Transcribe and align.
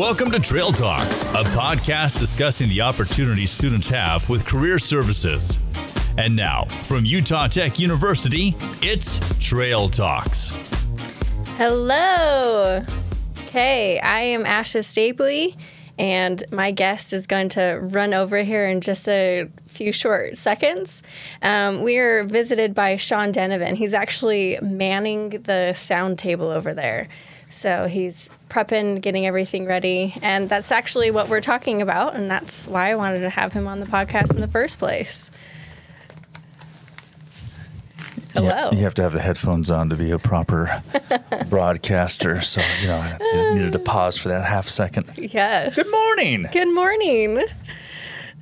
Welcome 0.00 0.30
to 0.30 0.40
Trail 0.40 0.72
Talks, 0.72 1.24
a 1.24 1.44
podcast 1.52 2.18
discussing 2.18 2.70
the 2.70 2.80
opportunities 2.80 3.50
students 3.50 3.86
have 3.90 4.26
with 4.30 4.46
career 4.46 4.78
services. 4.78 5.58
And 6.16 6.34
now, 6.34 6.64
from 6.84 7.04
Utah 7.04 7.48
Tech 7.48 7.78
University, 7.78 8.54
it's 8.80 9.20
Trail 9.38 9.90
Talks. 9.90 10.56
Hello. 11.58 12.80
Okay, 13.48 14.00
I 14.00 14.20
am 14.22 14.44
Asha 14.44 14.78
Stapley, 14.78 15.54
and 15.98 16.42
my 16.50 16.70
guest 16.70 17.12
is 17.12 17.26
going 17.26 17.50
to 17.50 17.78
run 17.82 18.14
over 18.14 18.38
here 18.38 18.64
in 18.64 18.80
just 18.80 19.06
a 19.06 19.50
few 19.66 19.92
short 19.92 20.38
seconds. 20.38 21.02
Um, 21.42 21.82
we 21.82 21.98
are 21.98 22.24
visited 22.24 22.74
by 22.74 22.96
Shawn 22.96 23.34
Denevan. 23.34 23.74
He's 23.74 23.92
actually 23.92 24.58
manning 24.62 25.28
the 25.28 25.74
sound 25.74 26.18
table 26.18 26.48
over 26.48 26.72
there. 26.72 27.08
So 27.50 27.86
he's 27.86 28.30
prepping, 28.48 29.00
getting 29.00 29.26
everything 29.26 29.66
ready. 29.66 30.16
And 30.22 30.48
that's 30.48 30.70
actually 30.72 31.10
what 31.10 31.28
we're 31.28 31.40
talking 31.40 31.82
about. 31.82 32.14
And 32.14 32.30
that's 32.30 32.66
why 32.68 32.90
I 32.90 32.94
wanted 32.94 33.20
to 33.20 33.30
have 33.30 33.52
him 33.52 33.66
on 33.66 33.80
the 33.80 33.86
podcast 33.86 34.34
in 34.34 34.40
the 34.40 34.48
first 34.48 34.78
place. 34.78 35.30
Hello. 38.32 38.70
You 38.70 38.78
have 38.78 38.94
to 38.94 39.02
have 39.02 39.12
the 39.12 39.20
headphones 39.20 39.72
on 39.72 39.88
to 39.88 39.96
be 39.96 40.12
a 40.12 40.18
proper 40.18 40.82
broadcaster. 41.48 42.40
So, 42.40 42.62
you 42.80 42.86
know, 42.86 42.98
I 42.98 43.54
needed 43.54 43.72
to 43.72 43.80
pause 43.80 44.16
for 44.16 44.28
that 44.28 44.44
half 44.44 44.68
second. 44.68 45.12
Yes. 45.16 45.74
Good 45.74 45.90
morning. 45.90 46.46
Good 46.52 46.72
morning. 46.72 47.44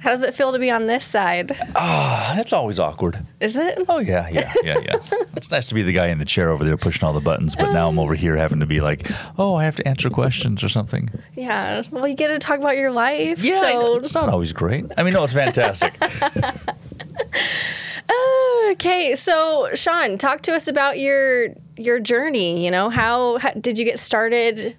How 0.01 0.11
does 0.11 0.23
it 0.23 0.33
feel 0.33 0.53
to 0.53 0.61
be 0.61 0.71
on 0.71 0.87
this 0.87 1.05
side? 1.05 1.59
Ah, 1.75 2.33
that's 2.37 2.53
always 2.53 2.79
awkward. 2.79 3.19
Is 3.41 3.57
it? 3.57 3.79
Oh, 3.89 3.99
yeah, 3.99 4.29
yeah, 4.31 4.53
yeah, 4.63 4.79
yeah. 4.79 4.97
it's 5.37 5.51
nice 5.51 5.67
to 5.71 5.75
be 5.75 5.83
the 5.83 5.93
guy 5.93 6.07
in 6.07 6.19
the 6.19 6.25
chair 6.25 6.51
over 6.51 6.63
there 6.65 6.77
pushing 6.77 7.05
all 7.07 7.13
the 7.13 7.21
buttons, 7.21 7.57
but 7.57 7.73
now 7.73 7.89
I'm 7.89 7.99
over 7.99 8.15
here 8.15 8.37
having 8.37 8.61
to 8.61 8.67
be 8.67 8.81
like, 8.81 9.11
oh, 9.39 9.57
I 9.57 9.65
have 9.65 9.75
to 9.77 9.89
answer 9.89 10.09
questions 10.09 10.63
or 10.63 10.69
something. 10.69 11.11
Yeah. 11.35 11.83
Well, 11.91 12.07
you 12.07 12.15
get 12.15 12.29
to 12.29 12.39
talk 12.39 12.61
about 12.61 12.77
your 12.77 12.93
life. 12.93 13.43
Yeah, 13.43 13.61
So, 13.61 13.97
it's 13.97 14.15
not 14.15 14.29
always 14.29 14.53
great. 14.53 14.85
I 14.97 15.03
mean, 15.03 15.15
no, 15.15 15.25
it's 15.25 15.33
fantastic. 15.33 15.95
okay. 18.71 19.15
So, 19.17 19.71
Shawn, 19.75 20.19
talk 20.19 20.43
to 20.43 20.55
us 20.55 20.69
about 20.69 20.99
your 20.99 21.49
your 21.77 21.99
journey. 21.99 22.65
You 22.65 22.71
know, 22.71 22.89
how, 22.89 23.39
how 23.39 23.51
did 23.53 23.79
you 23.79 23.85
get 23.85 23.99
started, 23.99 24.77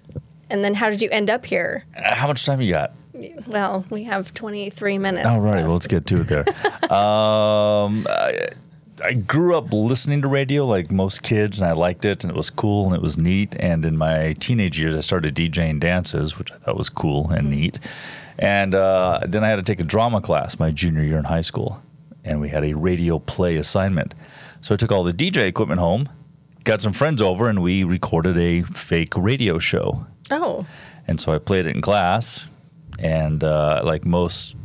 and 0.48 0.64
then 0.64 0.74
how 0.74 0.88
did 0.90 1.02
you 1.02 1.10
end 1.10 1.28
up 1.30 1.44
here? 1.46 1.84
Uh, 1.96 2.14
How 2.14 2.26
much 2.26 2.44
time 2.46 2.60
you 2.60 2.72
got? 2.72 2.92
Well, 3.46 3.84
we 3.90 4.04
have 4.04 4.32
23 4.34 4.98
minutes. 4.98 5.26
All 5.26 5.40
right, 5.40 5.60
so- 5.60 5.64
well, 5.66 5.72
let's 5.74 5.86
get 5.86 6.06
to 6.06 6.20
it 6.22 6.28
there. 6.28 6.48
um, 6.92 8.06
I, 8.08 8.48
I 9.04 9.12
grew 9.14 9.56
up 9.56 9.72
listening 9.72 10.22
to 10.22 10.28
radio 10.28 10.66
like 10.66 10.90
most 10.90 11.22
kids, 11.22 11.58
and 11.60 11.68
I 11.68 11.72
liked 11.72 12.04
it, 12.04 12.22
and 12.24 12.30
it 12.30 12.36
was 12.36 12.50
cool, 12.50 12.86
and 12.86 12.94
it 12.94 13.02
was 13.02 13.16
neat. 13.18 13.54
And 13.58 13.84
in 13.84 13.96
my 13.96 14.34
teenage 14.38 14.78
years, 14.78 14.94
I 14.96 15.00
started 15.00 15.34
DJing 15.34 15.80
dances, 15.80 16.38
which 16.38 16.52
I 16.52 16.56
thought 16.56 16.76
was 16.76 16.88
cool 16.88 17.30
and 17.30 17.48
neat. 17.48 17.78
And 18.38 18.74
uh, 18.74 19.20
then 19.26 19.44
I 19.44 19.48
had 19.48 19.56
to 19.56 19.62
take 19.62 19.80
a 19.80 19.84
drama 19.84 20.20
class 20.20 20.58
my 20.58 20.70
junior 20.70 21.02
year 21.02 21.18
in 21.18 21.24
high 21.24 21.40
school, 21.42 21.82
and 22.24 22.40
we 22.40 22.48
had 22.50 22.64
a 22.64 22.74
radio 22.74 23.18
play 23.18 23.56
assignment. 23.56 24.14
So 24.60 24.74
I 24.74 24.76
took 24.76 24.92
all 24.92 25.04
the 25.04 25.12
DJ 25.12 25.44
equipment 25.44 25.80
home, 25.80 26.08
got 26.64 26.80
some 26.80 26.92
friends 26.92 27.22
over, 27.22 27.48
and 27.48 27.62
we 27.62 27.84
recorded 27.84 28.36
a 28.36 28.62
fake 28.62 29.14
radio 29.16 29.58
show. 29.58 30.06
Oh, 30.30 30.66
And 31.08 31.20
so 31.20 31.32
I 31.32 31.38
played 31.38 31.66
it 31.66 31.74
in 31.74 31.80
class. 31.82 32.46
And 33.00 33.42
uh, 33.42 33.82
like 33.84 34.04
most 34.04 34.56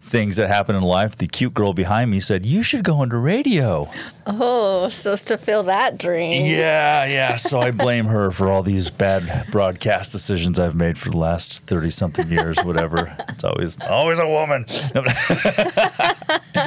things 0.00 0.36
that 0.36 0.46
happen 0.46 0.76
in 0.76 0.84
life, 0.84 1.16
the 1.16 1.26
cute 1.26 1.52
girl 1.52 1.72
behind 1.72 2.10
me 2.10 2.20
said, 2.20 2.46
You 2.46 2.62
should 2.62 2.84
go 2.84 3.02
into 3.02 3.18
radio. 3.18 3.88
oh, 4.26 4.88
supposed 4.88 5.26
to 5.28 5.36
fill 5.36 5.64
that 5.64 5.98
dream. 5.98 6.46
Yeah, 6.46 7.04
yeah. 7.06 7.34
So 7.36 7.60
I 7.60 7.70
blame 7.72 8.06
her 8.06 8.30
for 8.30 8.48
all 8.48 8.62
these 8.62 8.90
bad 8.90 9.50
broadcast 9.50 10.12
decisions 10.12 10.60
I've 10.60 10.76
made 10.76 10.96
for 10.96 11.10
the 11.10 11.18
last 11.18 11.64
30 11.64 11.90
something 11.90 12.28
years, 12.28 12.56
whatever. 12.62 13.14
It's 13.30 13.44
always, 13.44 13.80
always 13.82 14.18
a 14.18 14.28
woman. 14.28 14.66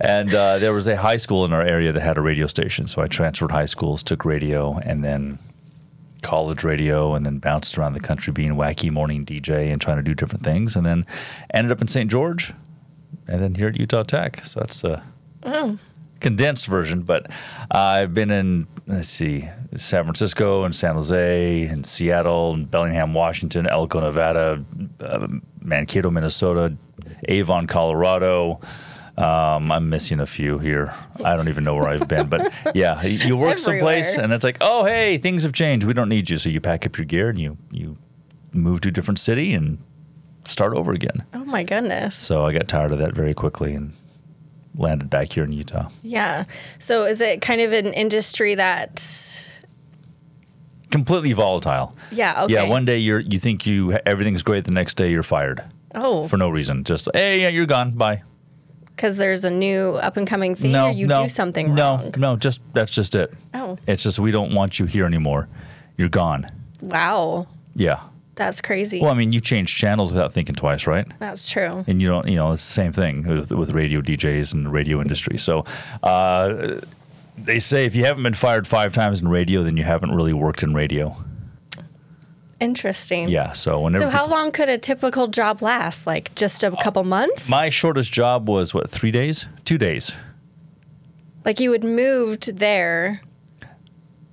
And 0.00 0.34
uh, 0.34 0.58
there 0.58 0.72
was 0.72 0.86
a 0.88 0.96
high 0.96 1.16
school 1.16 1.44
in 1.44 1.52
our 1.52 1.62
area 1.62 1.92
that 1.92 2.02
had 2.02 2.18
a 2.18 2.20
radio 2.20 2.46
station. 2.46 2.86
So 2.86 3.00
I 3.00 3.06
transferred 3.06 3.52
high 3.52 3.64
schools, 3.64 4.02
took 4.02 4.24
radio, 4.24 4.76
and 4.84 5.04
then 5.04 5.38
college 6.24 6.64
radio 6.64 7.14
and 7.14 7.24
then 7.24 7.38
bounced 7.38 7.78
around 7.78 7.92
the 7.92 8.00
country 8.00 8.32
being 8.32 8.54
wacky 8.54 8.90
morning 8.90 9.24
DJ 9.24 9.70
and 9.72 9.80
trying 9.80 9.98
to 9.98 10.02
do 10.02 10.14
different 10.14 10.42
things 10.42 10.74
and 10.74 10.84
then 10.84 11.06
ended 11.52 11.70
up 11.70 11.80
in 11.80 11.86
St. 11.86 12.10
George 12.10 12.52
and 13.28 13.42
then 13.42 13.54
here 13.54 13.68
at 13.68 13.78
Utah 13.78 14.02
Tech. 14.02 14.44
So 14.44 14.60
that's 14.60 14.82
a 14.82 15.04
condensed 16.20 16.66
version, 16.66 17.02
but 17.02 17.30
I've 17.70 18.14
been 18.14 18.30
in, 18.30 18.66
let's 18.86 19.08
see, 19.08 19.48
San 19.76 20.04
Francisco 20.04 20.64
and 20.64 20.74
San 20.74 20.94
Jose 20.94 21.64
and 21.66 21.84
Seattle 21.84 22.54
and 22.54 22.70
Bellingham, 22.70 23.12
Washington, 23.14 23.66
Elko, 23.66 24.00
Nevada, 24.00 24.64
uh, 25.00 25.28
Mankato, 25.60 26.10
Minnesota, 26.10 26.74
Avon, 27.28 27.66
Colorado. 27.66 28.60
Um, 29.16 29.70
I'm 29.70 29.90
missing 29.90 30.18
a 30.18 30.26
few 30.26 30.58
here. 30.58 30.92
I 31.24 31.36
don't 31.36 31.48
even 31.48 31.62
know 31.62 31.74
where 31.76 31.88
I've 31.88 32.08
been, 32.08 32.26
but 32.28 32.52
yeah, 32.74 33.00
you 33.04 33.36
work 33.36 33.58
someplace 33.58 34.18
and 34.18 34.32
it's 34.32 34.42
like, 34.44 34.56
oh, 34.60 34.84
hey, 34.84 35.18
things 35.18 35.44
have 35.44 35.52
changed. 35.52 35.86
We 35.86 35.94
don't 35.94 36.08
need 36.08 36.30
you. 36.30 36.38
So 36.38 36.48
you 36.48 36.60
pack 36.60 36.84
up 36.84 36.98
your 36.98 37.04
gear 37.04 37.28
and 37.28 37.38
you, 37.38 37.56
you 37.70 37.96
move 38.52 38.80
to 38.82 38.88
a 38.88 38.92
different 38.92 39.18
city 39.20 39.52
and 39.52 39.78
start 40.44 40.74
over 40.74 40.92
again. 40.92 41.24
Oh 41.32 41.44
my 41.44 41.62
goodness. 41.62 42.16
So 42.16 42.44
I 42.44 42.52
got 42.52 42.66
tired 42.66 42.90
of 42.90 42.98
that 42.98 43.14
very 43.14 43.34
quickly 43.34 43.74
and 43.74 43.92
landed 44.74 45.10
back 45.10 45.32
here 45.32 45.44
in 45.44 45.52
Utah. 45.52 45.88
Yeah. 46.02 46.44
So 46.80 47.04
is 47.04 47.20
it 47.20 47.40
kind 47.40 47.60
of 47.60 47.72
an 47.72 47.86
industry 47.94 48.56
that? 48.56 49.48
Completely 50.90 51.32
volatile. 51.32 51.96
Yeah. 52.12 52.44
Okay. 52.44 52.54
Yeah, 52.54 52.68
one 52.68 52.84
day 52.84 52.98
you're 52.98 53.18
you 53.20 53.38
think 53.38 53.66
you 53.66 53.92
everything's 54.06 54.42
great, 54.44 54.64
the 54.64 54.72
next 54.72 54.94
day 54.94 55.10
you're 55.10 55.24
fired 55.24 55.62
Oh, 55.94 56.22
for 56.24 56.36
no 56.36 56.48
reason. 56.48 56.84
Just 56.84 57.08
hey, 57.14 57.42
yeah, 57.42 57.48
you're 57.48 57.66
gone. 57.66 57.92
Bye. 57.92 58.22
Because 58.96 59.16
there's 59.16 59.44
a 59.44 59.50
new 59.50 59.92
up 59.94 60.16
and 60.16 60.26
coming 60.26 60.54
thing, 60.54 60.72
no, 60.72 60.88
or 60.88 60.92
you 60.92 61.06
no, 61.06 61.24
do 61.24 61.28
something 61.28 61.74
no, 61.74 61.96
wrong. 61.96 62.14
No, 62.16 62.36
just 62.36 62.60
that's 62.72 62.92
just 62.92 63.14
it. 63.14 63.32
Oh, 63.52 63.78
It's 63.86 64.02
just 64.02 64.18
we 64.18 64.30
don't 64.30 64.54
want 64.54 64.78
you 64.78 64.86
here 64.86 65.04
anymore. 65.06 65.48
You're 65.96 66.08
gone. 66.08 66.46
wow. 66.80 67.46
Yeah. 67.74 68.00
That's 68.36 68.60
crazy. 68.60 69.00
Well, 69.00 69.12
I 69.12 69.14
mean, 69.14 69.30
you 69.30 69.38
change 69.38 69.76
channels 69.76 70.10
without 70.10 70.32
thinking 70.32 70.56
twice, 70.56 70.88
right? 70.88 71.06
That's 71.20 71.48
true. 71.48 71.84
and 71.86 72.02
you 72.02 72.08
don't 72.08 72.26
you 72.26 72.34
know 72.34 72.50
it's 72.52 72.66
the 72.66 72.72
same 72.72 72.92
thing 72.92 73.22
with, 73.28 73.52
with 73.52 73.70
radio 73.70 74.00
DJs 74.00 74.52
and 74.54 74.66
the 74.66 74.70
radio 74.70 75.00
industry. 75.00 75.38
So 75.38 75.64
uh, 76.02 76.80
they 77.38 77.60
say 77.60 77.84
if 77.84 77.94
you 77.94 78.04
haven't 78.04 78.24
been 78.24 78.34
fired 78.34 78.66
five 78.66 78.92
times 78.92 79.20
in 79.20 79.28
radio, 79.28 79.62
then 79.62 79.76
you 79.76 79.84
haven't 79.84 80.12
really 80.12 80.32
worked 80.32 80.62
in 80.64 80.74
radio. 80.74 81.16
Interesting. 82.60 83.28
Yeah. 83.28 83.52
So 83.52 83.80
whenever 83.80 84.04
So 84.04 84.10
how 84.10 84.24
people- 84.24 84.36
long 84.36 84.52
could 84.52 84.68
a 84.68 84.78
typical 84.78 85.26
job 85.26 85.62
last? 85.62 86.06
Like 86.06 86.34
just 86.34 86.62
a 86.64 86.70
couple 86.82 87.04
months? 87.04 87.48
my 87.50 87.70
shortest 87.70 88.12
job 88.12 88.48
was 88.48 88.72
what 88.74 88.88
three 88.90 89.10
days, 89.10 89.46
two 89.64 89.78
days. 89.78 90.16
like 91.44 91.60
you 91.60 91.72
had 91.72 91.84
moved 91.84 92.56
there 92.58 93.20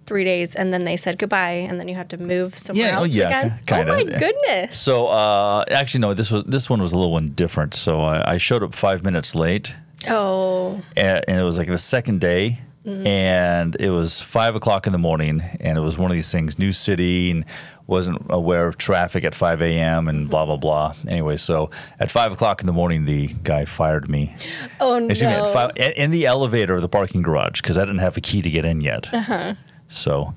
three 0.06 0.24
days 0.24 0.56
and 0.56 0.74
then 0.74 0.84
they 0.84 0.98
said 0.98 1.18
goodbye 1.18 1.66
and 1.70 1.80
then 1.80 1.88
you 1.88 1.96
had 1.96 2.10
to 2.10 2.18
move 2.18 2.56
somewhere 2.56 2.88
Yeah, 2.88 3.00
oh, 3.00 3.04
else 3.04 3.14
yeah, 3.14 3.28
again? 3.28 3.50
ki- 3.60 3.64
kinda. 3.76 3.92
Oh 3.94 3.96
my 3.96 4.04
goodness. 4.04 4.78
So 4.78 5.08
uh, 5.08 5.64
actually, 5.70 6.02
no. 6.02 6.14
This 6.14 6.32
was 6.32 6.44
this 6.46 6.70
one 6.70 6.82
was 6.82 6.92
a 6.94 6.98
little 6.98 7.12
one 7.14 7.30
different. 7.30 7.74
So 7.74 8.02
I, 8.02 8.34
I 8.34 8.38
showed 8.38 8.64
up 8.64 8.76
five 8.76 9.04
minutes 9.04 9.36
late, 9.36 9.74
Oh, 10.10 10.82
and, 10.98 11.24
and 11.28 11.40
it 11.40 11.44
was 11.44 11.58
like 11.58 11.68
the 11.68 11.78
second 11.78 12.20
day. 12.22 12.60
And 12.86 13.76
it 13.80 13.92
was 13.92 14.22
five 14.22 14.56
o'clock 14.56 14.88
in 14.88 14.92
the 14.92 14.98
morning, 14.98 15.42
and 15.60 15.78
it 15.78 15.82
was 15.82 15.98
one 16.00 16.10
of 16.10 16.16
these 16.16 16.32
things, 16.32 16.58
new 16.58 16.72
city, 16.72 17.30
and 17.30 17.46
wasn't 17.86 18.26
aware 18.30 18.68
of 18.68 18.78
traffic 18.78 19.24
at 19.24 19.36
5 19.36 19.62
a.m. 19.62 20.08
and 20.08 20.30
blah, 20.30 20.46
blah, 20.46 20.58
blah. 20.58 20.94
Anyway, 21.08 21.38
so 21.38 21.70
at 22.00 22.10
five 22.10 22.32
o'clock 22.32 22.62
in 22.62 22.68
the 22.68 22.74
morning, 22.74 23.06
the 23.06 23.28
guy 23.44 23.66
fired 23.66 24.10
me. 24.10 24.34
oh 24.80 24.98
no. 24.98 25.08
Me, 25.08 25.16
five, 25.54 25.72
in 25.76 25.92
in 25.92 26.12
the 26.12 26.26
elevator 26.26 26.76
of 26.76 26.82
the 26.82 26.90
parking 26.90 27.22
garage 27.22 27.62
because 27.62 27.78
I 27.78 27.82
didn't 27.82 28.00
have 28.00 28.18
a 28.18 28.22
key 28.22 28.42
to 28.42 28.50
get 28.50 28.66
in 28.66 28.82
yet. 28.82 29.14
Uh-huh. 29.14 29.54
So, 29.88 30.34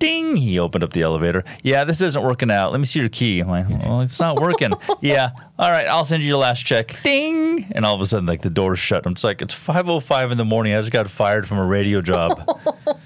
ding, 0.00 0.34
he 0.34 0.58
opened 0.58 0.82
up 0.82 0.92
the 0.92 1.02
elevator. 1.02 1.44
Yeah, 1.62 1.84
this 1.84 2.00
isn't 2.00 2.20
working 2.24 2.50
out. 2.50 2.72
Let 2.72 2.80
me 2.80 2.86
see 2.86 2.98
your 2.98 3.08
key. 3.08 3.38
I'm 3.38 3.48
like, 3.48 3.68
well, 3.68 4.00
it's 4.00 4.18
not 4.18 4.40
working. 4.40 4.72
yeah, 5.00 5.30
all 5.58 5.70
right, 5.70 5.86
I'll 5.86 6.04
send 6.04 6.24
you 6.24 6.28
your 6.30 6.38
last 6.38 6.66
check. 6.66 6.96
Ding, 7.04 7.70
and 7.72 7.84
all 7.86 7.94
of 7.94 8.00
a 8.00 8.06
sudden, 8.06 8.26
like 8.26 8.42
the 8.42 8.50
door's 8.50 8.80
shut. 8.80 9.06
I'm 9.06 9.14
just 9.14 9.22
like, 9.24 9.40
it's 9.42 9.54
5:05 9.54 10.32
in 10.32 10.38
the 10.38 10.44
morning. 10.44 10.74
I 10.74 10.78
just 10.80 10.90
got 10.90 11.08
fired 11.08 11.46
from 11.46 11.58
a 11.58 11.64
radio 11.64 12.00
job. 12.00 12.44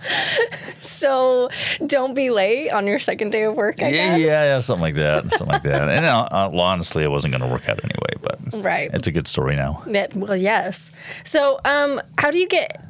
so 0.81 1.49
don't 1.87 2.15
be 2.15 2.31
late 2.31 2.71
on 2.71 2.87
your 2.87 2.99
second 2.99 3.31
day 3.33 3.43
of 3.45 3.55
work, 3.57 3.83
I 3.83 3.89
yeah, 3.91 4.19
guess. 4.19 4.21
yeah, 4.21 4.61
something 4.61 4.83
like 4.83 4.95
that, 4.97 5.31
something 5.31 5.49
like 5.49 5.63
that. 5.63 5.89
And 5.89 6.05
uh, 6.07 6.29
uh, 6.31 6.51
honestly, 6.55 7.05
it 7.05 7.11
wasn't 7.11 7.33
going 7.33 7.43
to 7.43 7.49
work 7.53 7.69
out 7.69 7.81
anyway. 7.83 8.01
But 8.23 8.63
Right. 8.63 8.91
it's 8.93 9.07
a 9.09 9.13
good 9.13 9.27
story 9.27 9.57
now. 9.57 9.83
That, 9.87 10.15
well, 10.17 10.37
yes. 10.37 10.93
So, 11.25 11.61
um, 11.65 12.01
how 12.19 12.31
do 12.31 12.39
you 12.39 12.49
get 12.49 12.85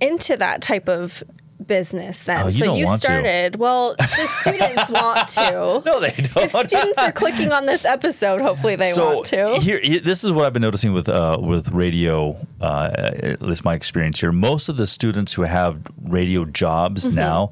into 0.00 0.36
that 0.36 0.62
type 0.62 0.88
of 0.88 1.22
business 1.66 2.22
then. 2.24 2.42
Oh, 2.42 2.46
you 2.46 2.52
so 2.52 2.74
you 2.74 2.84
want 2.86 3.00
to. 3.02 3.06
started. 3.06 3.56
Well, 3.56 3.94
the 3.98 4.04
students 4.06 4.90
want 4.90 5.28
to. 5.28 5.82
No, 5.84 6.00
they 6.00 6.10
don't. 6.10 6.44
If 6.44 6.52
students 6.52 6.98
are 6.98 7.12
clicking 7.12 7.52
on 7.52 7.66
this 7.66 7.84
episode, 7.84 8.40
hopefully 8.40 8.76
they 8.76 8.92
want 8.96 9.26
to. 9.26 9.58
Here, 9.60 9.80
here- 9.82 10.00
this 10.00 10.24
is 10.24 10.32
what 10.32 10.46
I've 10.46 10.52
been 10.52 10.62
noticing 10.62 10.92
with 10.92 11.08
uh, 11.08 11.38
with 11.40 11.70
radio. 11.72 12.36
Uh, 12.60 12.90
at 12.96 13.42
least 13.42 13.64
my 13.64 13.74
experience 13.74 14.20
here. 14.20 14.32
Most 14.32 14.68
of 14.68 14.76
the 14.76 14.86
students 14.86 15.34
who 15.34 15.42
have 15.42 15.80
radio 16.02 16.44
jobs 16.44 17.06
Mm-hmm. 17.06 17.14
now, 17.16 17.50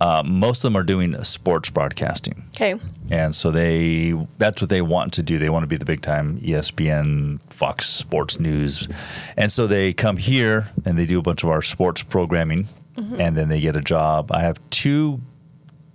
uh, 0.00 0.22
most 0.26 0.64
of 0.64 0.72
them 0.72 0.76
are 0.80 0.82
doing 0.84 1.22
sports 1.24 1.70
broadcasting. 1.70 2.44
okay. 2.56 2.74
And 3.10 3.34
so 3.34 3.50
they 3.50 4.14
that's 4.38 4.60
what 4.62 4.68
they 4.70 4.82
want 4.82 5.12
to 5.14 5.22
do. 5.22 5.38
They 5.38 5.50
want 5.50 5.62
to 5.64 5.66
be 5.66 5.76
the 5.76 5.84
big 5.84 6.00
time 6.02 6.38
ESPN, 6.40 7.40
Fox 7.50 7.86
Sports 7.86 8.38
News. 8.38 8.88
And 9.36 9.50
so 9.50 9.66
they 9.66 9.92
come 9.92 10.16
here 10.16 10.68
and 10.84 10.98
they 10.98 11.06
do 11.06 11.18
a 11.18 11.22
bunch 11.22 11.42
of 11.42 11.50
our 11.50 11.62
sports 11.62 12.02
programming 12.02 12.68
Mm-hmm. 12.96 13.20
and 13.20 13.36
then 13.36 13.48
they 13.48 13.60
get 13.60 13.76
a 13.76 13.80
job. 13.80 14.32
I 14.32 14.42
have 14.42 14.58
two 14.70 15.20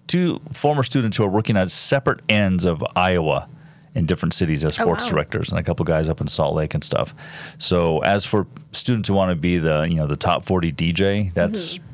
two 0.07 0.39
former 0.53 0.83
students 0.83 1.17
who 1.17 1.23
are 1.23 1.29
working 1.29 1.57
at 1.57 1.69
separate 1.71 2.21
ends 2.29 2.63
of 2.63 2.83
Iowa 2.95 3.49
in 3.95 4.05
different 4.05 4.33
cities 4.33 4.63
as 4.63 4.77
oh, 4.79 4.83
sports 4.83 5.05
wow. 5.05 5.11
directors 5.11 5.49
and 5.49 5.57
a 5.57 5.63
couple 5.63 5.85
guys 5.85 6.09
up 6.09 6.21
in 6.21 6.27
Salt 6.27 6.53
Lake 6.53 6.73
and 6.73 6.83
stuff. 6.83 7.15
So 7.57 7.99
as 7.99 8.25
for 8.25 8.45
students 8.71 9.09
who 9.09 9.15
want 9.15 9.31
to 9.31 9.35
be 9.35 9.57
the, 9.57 9.87
you 9.89 9.95
know, 9.95 10.05
the 10.05 10.17
top 10.17 10.45
40 10.45 10.73
DJ, 10.73 11.33
that's 11.33 11.75
mm-hmm. 11.75 11.84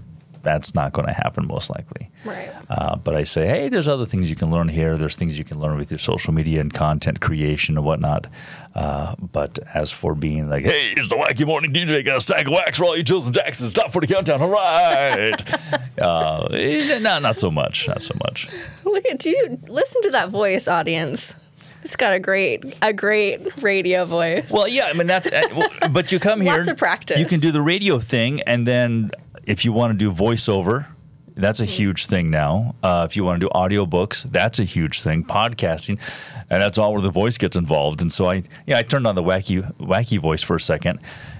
That's 0.43 0.73
not 0.75 0.93
going 0.93 1.07
to 1.07 1.13
happen 1.13 1.47
most 1.47 1.69
likely. 1.69 2.09
Right. 2.25 2.51
Uh, 2.69 2.95
but 2.95 3.15
I 3.15 3.23
say, 3.23 3.47
hey, 3.47 3.69
there's 3.69 3.87
other 3.87 4.05
things 4.05 4.29
you 4.29 4.35
can 4.35 4.51
learn 4.51 4.67
here. 4.67 4.97
There's 4.97 5.15
things 5.15 5.37
you 5.37 5.43
can 5.43 5.59
learn 5.59 5.77
with 5.77 5.91
your 5.91 5.97
social 5.97 6.33
media 6.33 6.61
and 6.61 6.73
content 6.73 7.19
creation 7.21 7.77
and 7.77 7.85
whatnot. 7.85 8.27
Uh, 8.73 9.15
but 9.19 9.59
as 9.73 9.91
for 9.91 10.15
being 10.15 10.49
like, 10.49 10.63
hey, 10.63 10.93
it's 10.95 11.09
the 11.09 11.15
wacky 11.15 11.45
morning 11.45 11.73
DJ, 11.73 12.03
got 12.05 12.17
a 12.17 12.21
stack 12.21 12.45
of 12.45 12.53
wax 12.53 12.77
for 12.77 12.85
all 12.85 12.97
you 12.97 13.03
and 13.07 13.33
Jacksons. 13.33 13.73
Top 13.73 13.91
40 13.91 14.07
countdown. 14.07 14.41
All 14.41 14.49
right. 14.49 15.53
uh, 16.01 16.47
not, 16.99 17.21
not 17.21 17.37
so 17.37 17.51
much. 17.51 17.87
Not 17.87 18.03
so 18.03 18.15
much. 18.23 18.49
Look 18.85 19.05
at 19.07 19.25
you. 19.25 19.59
Listen 19.67 20.01
to 20.03 20.11
that 20.11 20.29
voice, 20.29 20.67
audience. 20.67 21.37
It's 21.83 21.95
got 21.95 22.13
a 22.13 22.19
great, 22.19 22.77
a 22.81 22.93
great 22.93 23.61
radio 23.63 24.05
voice. 24.05 24.51
Well, 24.51 24.67
yeah, 24.67 24.85
I 24.85 24.93
mean 24.93 25.07
that's. 25.07 25.27
uh, 25.27 25.87
but 25.89 26.11
you 26.11 26.19
come 26.19 26.41
here. 26.41 26.57
Lots 26.57 26.67
of 26.67 26.77
practice. 26.77 27.19
You 27.19 27.25
can 27.25 27.39
do 27.39 27.51
the 27.51 27.61
radio 27.61 27.97
thing, 27.99 28.41
and 28.41 28.67
then 28.67 29.11
if 29.51 29.65
you 29.65 29.73
want 29.73 29.91
to 29.91 29.97
do 29.97 30.09
voiceover, 30.09 30.85
that's 31.35 31.59
a 31.59 31.65
huge 31.65 32.05
thing 32.05 32.31
now. 32.31 32.73
Uh, 32.81 33.05
if 33.09 33.17
you 33.17 33.25
want 33.25 33.41
to 33.41 33.47
do 33.47 33.49
audiobooks, 33.53 34.23
that's 34.23 34.59
a 34.59 34.63
huge 34.63 35.01
thing. 35.01 35.25
Podcasting, 35.25 35.99
and 36.49 36.61
that's 36.61 36.77
all 36.77 36.93
where 36.93 37.01
the 37.01 37.09
voice 37.09 37.37
gets 37.37 37.57
involved. 37.57 38.01
And 38.01 38.13
so 38.13 38.29
I, 38.29 38.43
yeah, 38.65 38.77
I 38.77 38.83
turned 38.83 39.05
on 39.05 39.15
the 39.15 39.23
wacky, 39.23 39.61
wacky 39.77 40.19
voice 40.19 40.41
for 40.41 40.55
a 40.55 40.59
second, 40.59 40.99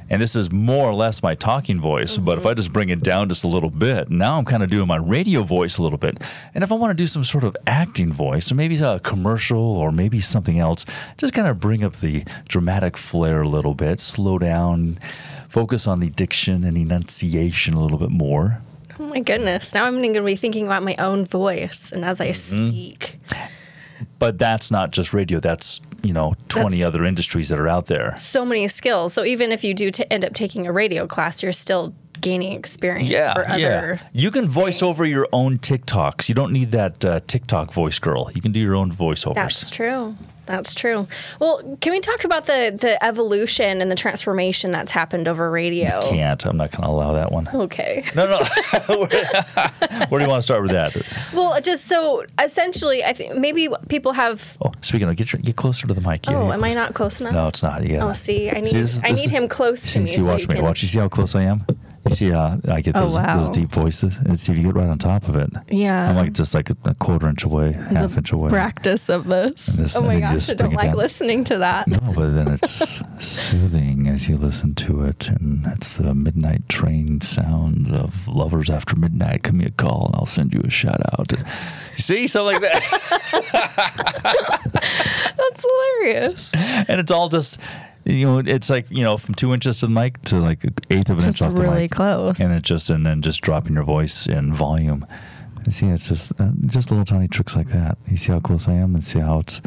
and 0.10 0.22
this 0.22 0.36
is 0.36 0.52
more 0.52 0.90
or 0.90 0.94
less 0.94 1.24
my 1.24 1.36
talking 1.36 1.80
voice. 1.80 2.18
But 2.18 2.38
if 2.38 2.46
I 2.46 2.54
just 2.54 2.74
bring 2.74 2.90
it 2.90 3.02
down 3.02 3.30
just 3.30 3.46
a 3.46 3.48
little 3.48 3.70
bit, 3.70 4.10
now 4.10 4.38
I'm 4.38 4.44
kind 4.44 4.62
of 4.62 4.70
doing 4.70 4.88
my 4.88 4.98
radio 4.98 5.44
voice 5.44 5.78
a 5.78 5.82
little 5.84 5.98
bit. 5.98 6.22
And 6.54 6.66
if 6.66 6.72
I 6.74 6.76
want 6.76 6.92
to 6.92 7.02
do 7.02 7.08
some 7.08 7.24
sort 7.24 7.46
of 7.46 7.56
acting 7.66 8.12
voice, 8.12 8.52
or 8.52 8.56
maybe 8.56 8.76
a 8.76 9.00
commercial, 9.00 9.78
or 9.78 9.90
maybe 9.90 10.20
something 10.20 10.60
else, 10.60 10.86
just 11.16 11.34
kind 11.34 11.48
of 11.48 11.62
bring 11.62 11.82
up 11.82 11.96
the 11.98 12.26
dramatic 12.50 12.98
flair 12.98 13.44
a 13.44 13.48
little 13.48 13.74
bit, 13.74 14.02
slow 14.02 14.38
down, 14.38 15.00
focus 15.52 15.86
on 15.86 16.00
the 16.00 16.10
diction 16.10 16.64
and 16.64 16.76
enunciation 16.78 17.74
a 17.76 17.80
little 17.82 17.98
bit 18.00 18.10
more. 18.10 18.62
Oh 19.00 19.04
my 19.08 19.20
goodness. 19.20 19.74
Now 19.74 19.86
I'm 19.86 19.96
going 20.02 20.14
to 20.14 20.22
be 20.24 20.36
thinking 20.36 20.66
about 20.66 20.82
my 20.84 20.96
own 20.98 21.26
voice 21.26 21.92
and 21.92 22.04
as 22.06 22.20
I 22.22 22.30
Mm-hmm. 22.30 22.70
speak. 22.70 23.20
But 24.18 24.38
that's 24.40 24.72
not 24.72 24.92
just 24.92 25.14
radio. 25.14 25.40
That's 25.40 25.82
you 26.04 26.14
know 26.14 26.34
twenty 26.48 26.78
That's- 26.78 26.88
other 26.88 27.06
industries 27.06 27.50
that 27.50 27.60
are 27.60 27.68
out 27.68 27.86
there. 27.88 28.16
So 28.18 28.46
many 28.46 28.68
skills. 28.68 29.14
So 29.14 29.24
even 29.24 29.52
if 29.52 29.64
you 29.64 29.74
do 29.74 29.92
t- 29.92 30.06
end 30.10 30.24
up 30.26 30.34
taking 30.34 30.66
a 30.68 30.72
radio 30.72 31.06
class, 31.08 31.44
you're 31.44 31.52
still 31.52 31.94
gaining 32.22 32.54
experience 32.54 33.08
for 33.10 33.14
Yeah, 33.14 33.34
other. 33.48 33.60
yeah. 33.60 33.98
You 34.14 34.32
can 34.32 34.48
voice 34.48 34.82
over 34.82 35.06
your 35.06 35.28
own 35.34 35.58
TikToks. 35.58 36.30
You 36.30 36.36
don't 36.36 36.54
need 36.54 36.72
that 36.72 37.04
uh, 37.04 37.20
TikTok 37.28 37.74
voice 37.74 38.00
girl. 38.00 38.30
You 38.34 38.42
can 38.42 38.52
do 38.52 38.60
your 38.60 38.76
own 38.76 38.92
voiceovers. 38.92 39.36
That's 39.36 39.70
true. 39.70 40.16
That's 40.48 40.74
true. 40.76 41.08
Well, 41.40 41.78
can 41.80 41.94
we 41.94 42.00
talk 42.02 42.26
about 42.26 42.46
the 42.46 42.76
the 42.78 43.02
evolution 43.04 43.80
and 43.80 43.90
the 43.90 43.96
transformation 43.96 44.72
that's 44.72 44.92
happened 44.92 45.28
over 45.28 45.50
radio? 45.50 46.00
I 46.00 46.02
can't. 46.02 46.46
I'm 46.46 46.58
not 46.58 46.72
going 46.72 46.82
to 46.84 46.90
allow 46.90 47.14
that 47.14 47.32
one. 47.32 47.48
Okay. 47.54 48.04
No, 48.16 48.26
no. 48.26 48.40
where, 48.98 49.08
do 49.08 50.24
you 50.24 50.30
want 50.30 50.40
to 50.40 50.42
start 50.42 50.62
with 50.64 50.72
that? 50.72 50.96
Well, 51.34 51.60
just 51.62 51.86
so 51.86 52.26
essentially, 52.44 53.04
I 53.04 53.14
think 53.14 53.36
maybe 53.38 53.70
people 53.88 54.12
have. 54.14 54.58
Oh, 54.62 54.72
speaking 54.82 55.08
of, 55.08 55.16
get 55.16 55.32
your, 55.32 55.42
get 55.42 55.56
closer 55.56 55.88
to 55.88 55.94
the 55.94 56.02
mic. 56.02 56.28
Yeah, 56.28 56.38
Oh, 56.38 56.52
am 56.52 56.64
I 56.64 56.74
not 56.74 56.94
close 56.96 57.22
enough? 57.22 57.34
No, 57.34 57.48
it's 57.48 57.64
not. 57.64 57.86
You 57.88 57.98
Oh, 58.00 58.12
see, 58.12 58.50
I 58.50 58.56
need 58.56 58.68
this 58.74 59.00
I 59.04 59.12
this 59.12 59.22
need 59.28 59.32
him 59.32 59.48
close 59.48 59.80
See, 59.82 59.94
to 59.94 60.00
me. 60.02 60.08
see 60.08 60.24
so 60.24 60.32
watch 60.34 60.48
me. 60.50 60.56
can, 60.56 60.64
Watch. 60.64 60.82
You 60.82 60.88
see 60.90 61.00
how 61.00 61.08
close 61.08 61.34
I 61.36 61.44
am? 61.44 61.66
You 62.10 62.16
see 62.16 62.32
I 62.34 62.82
get 62.82 62.96
Oh, 62.96 63.02
those, 63.02 63.16
wow. 63.16 63.38
those 63.38 63.50
deep 63.52 63.70
voices? 63.70 64.18
And 64.18 64.40
see 64.40 64.52
if 64.54 64.58
you 64.58 64.66
get 64.66 64.76
right 64.76 64.90
on 64.90 64.98
top 64.98 65.28
of 65.28 65.36
it. 65.36 65.52
Yeah. 65.70 66.10
I'm 66.10 66.16
like 66.16 66.34
just 66.34 66.56
like 66.56 66.70
a, 66.72 66.78
a 66.86 66.96
quarter 66.96 67.28
inch 67.30 67.44
away, 67.44 67.74
half 67.74 68.18
inch 68.18 68.32
away. 68.32 68.50
practice 68.50 69.08
of 69.10 69.28
this. 69.28 69.68
this- 69.68 69.96
oh 69.96 70.02
my 70.02 70.20
gosh, 70.20 70.50
I 70.50 70.54
don't 70.56 70.74
like 70.74 70.90
down. 70.90 70.98
listening 70.98 71.44
to 71.46 71.60
that. 71.60 71.88
No, 71.88 72.00
but 72.16 72.32
then 72.34 72.48
it's 72.54 73.02
soothing 73.26 74.08
as 74.08 74.28
you 74.28 74.36
listen 74.36 74.74
to 74.76 75.04
it, 75.04 75.30
and 75.30 75.66
it's 75.68 75.98
the 75.98 76.16
midnight 76.16 76.68
train 76.68 77.22
sounds 77.22 77.92
of 77.92 78.28
lovers 78.28 78.70
after 78.72 78.96
midnight. 78.96 79.44
Give 79.44 79.54
me 79.54 79.66
a 79.66 79.72
call, 79.72 80.08
and 80.08 80.16
I'll 80.16 80.26
send 80.26 80.54
you 80.56 80.62
a 80.64 80.70
shout 80.72 81.02
out. 81.14 81.32
See, 81.98 82.28
something 82.28 82.60
like 82.60 82.62
that, 82.62 82.82
That's 85.38 85.66
hilarious. 85.66 86.52
and 86.88 87.00
it's 87.00 87.12
all 87.12 87.30
just, 87.30 87.60
you 88.12 88.26
know, 88.26 88.40
it's 88.40 88.70
like 88.70 88.86
you 88.90 89.04
know, 89.04 89.18
from 89.18 89.36
two 89.36 89.54
inches 89.54 89.80
to 89.80 89.88
the 89.88 89.92
mic 89.94 90.22
to 90.24 90.40
like 90.40 90.64
an 90.64 90.74
eighth 90.90 91.10
of 91.10 91.18
an 91.20 91.24
Just 91.24 91.42
inch 91.42 91.48
off 91.50 91.54
the 91.56 91.64
mic, 91.64 91.72
really 91.72 91.88
close. 91.88 92.40
and 92.40 92.54
it 92.54 92.64
just 92.64 92.90
and 92.90 93.06
then 93.06 93.22
just 93.22 93.42
dropping 93.42 93.74
your 93.76 93.84
voice 93.84 94.28
in 94.28 94.54
volume. 94.54 95.06
You 95.66 95.72
see, 95.72 95.88
it's 95.88 96.08
just 96.10 96.32
uh, 96.42 96.50
just 96.66 96.90
little 96.92 97.06
tiny 97.06 97.28
tricks 97.28 97.56
like 97.56 97.68
that. 97.68 97.98
You 98.08 98.18
see 98.18 98.32
how 98.32 98.40
close 98.40 98.68
I 98.68 98.74
am, 98.74 98.94
and 98.96 99.04
see 99.04 99.20
how 99.20 99.40
it's 99.40 99.62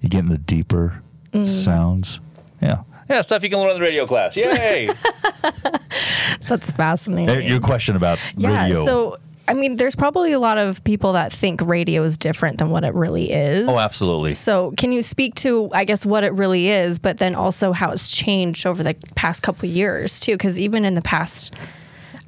you 0.00 0.08
getting 0.08 0.30
the 0.30 0.38
deeper 0.38 1.02
Mm. 1.32 1.46
sounds. 1.46 2.20
Yeah, 2.60 2.82
yeah, 3.08 3.20
stuff 3.20 3.42
you 3.44 3.50
can 3.50 3.60
learn 3.60 3.70
in 3.70 3.76
the 3.76 3.82
radio 3.82 4.04
class. 4.06 4.36
Yay! 4.36 4.90
That's 6.48 6.70
fascinating. 6.72 7.46
Your 7.48 7.60
question 7.60 7.96
about 7.96 8.18
yeah. 8.36 8.62
radio. 8.64 8.84
So, 8.84 9.18
I 9.50 9.54
mean, 9.54 9.76
there's 9.76 9.96
probably 9.96 10.32
a 10.32 10.38
lot 10.38 10.58
of 10.58 10.82
people 10.84 11.14
that 11.14 11.32
think 11.32 11.60
radio 11.60 12.02
is 12.02 12.16
different 12.16 12.58
than 12.58 12.70
what 12.70 12.84
it 12.84 12.94
really 12.94 13.30
is. 13.32 13.68
oh, 13.68 13.78
absolutely. 13.78 14.34
So, 14.34 14.72
can 14.76 14.92
you 14.92 15.02
speak 15.02 15.34
to, 15.36 15.68
I 15.72 15.84
guess, 15.84 16.06
what 16.06 16.22
it 16.24 16.32
really 16.34 16.68
is, 16.68 16.98
but 16.98 17.18
then 17.18 17.34
also 17.34 17.72
how 17.72 17.90
it's 17.90 18.14
changed 18.14 18.64
over 18.66 18.82
the 18.82 18.94
past 19.16 19.42
couple 19.42 19.68
of 19.68 19.74
years 19.74 20.20
too? 20.20 20.32
Because 20.34 20.58
even 20.60 20.84
in 20.84 20.94
the 20.94 21.02
past, 21.02 21.54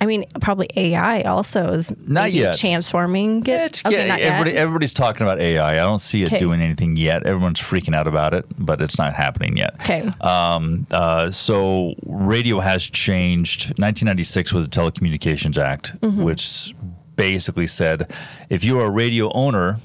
I 0.00 0.06
mean, 0.06 0.24
probably 0.40 0.69
AI 0.76 1.22
also 1.22 1.70
is 1.72 1.92
Not 2.08 2.32
yet. 2.32 2.58
transforming 2.58 3.42
it. 3.42 3.48
It's 3.48 3.82
okay, 3.86 3.94
getting- 3.94 4.08
not 4.08 4.18
yet. 4.18 4.56
everybody's 4.56 4.92
talking 4.92 5.22
about 5.25 5.38
AI. 5.38 5.70
I 5.75 5.76
don't 5.76 6.00
see 6.00 6.25
it 6.25 6.26
Okay. 6.26 6.38
doing 6.38 6.60
anything 6.60 6.96
yet. 6.96 7.25
Everyone's 7.25 7.60
freaking 7.60 7.94
out 7.94 8.08
about 8.08 8.34
it, 8.34 8.44
but 8.58 8.82
it's 8.82 8.98
not 8.98 9.14
happening 9.14 9.56
yet. 9.56 9.75
Okay. 9.80 10.10
Um, 10.22 10.88
uh, 10.90 11.30
so 11.30 11.94
radio 12.04 12.58
has 12.58 12.82
changed. 12.82 13.78
1996 13.78 14.52
was 14.52 14.68
the 14.68 14.80
Telecommunications 14.80 15.56
Act, 15.56 15.92
Mm-hmm. 16.00 16.25
which 16.25 16.75
basically 17.16 17.66
said 17.66 18.11
if 18.49 18.64
you 18.64 18.78
are 18.81 18.87
a 18.87 18.90
radio 18.90 19.31
owner 19.33 19.78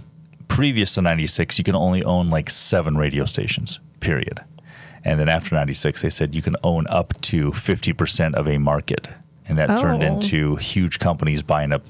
previous 0.47 0.93
to 0.95 1.01
96, 1.01 1.57
you 1.57 1.63
can 1.63 1.75
only 1.75 2.03
own 2.03 2.29
like 2.29 2.49
seven 2.49 2.97
radio 2.97 3.25
stations, 3.25 3.79
period. 3.99 4.39
And 5.03 5.19
then 5.19 5.29
after 5.29 5.55
96, 5.55 6.01
they 6.01 6.09
said 6.09 6.33
you 6.35 6.41
can 6.41 6.55
own 6.63 6.85
up 6.89 7.19
to 7.21 7.51
50% 7.51 8.33
of 8.35 8.47
a 8.47 8.57
market. 8.57 9.07
And 9.47 9.57
that 9.57 9.79
turned 9.79 10.03
Oh. 10.03 10.07
into 10.07 10.55
huge 10.57 10.99
companies 10.99 11.41
buying 11.41 11.71
up 11.71 11.83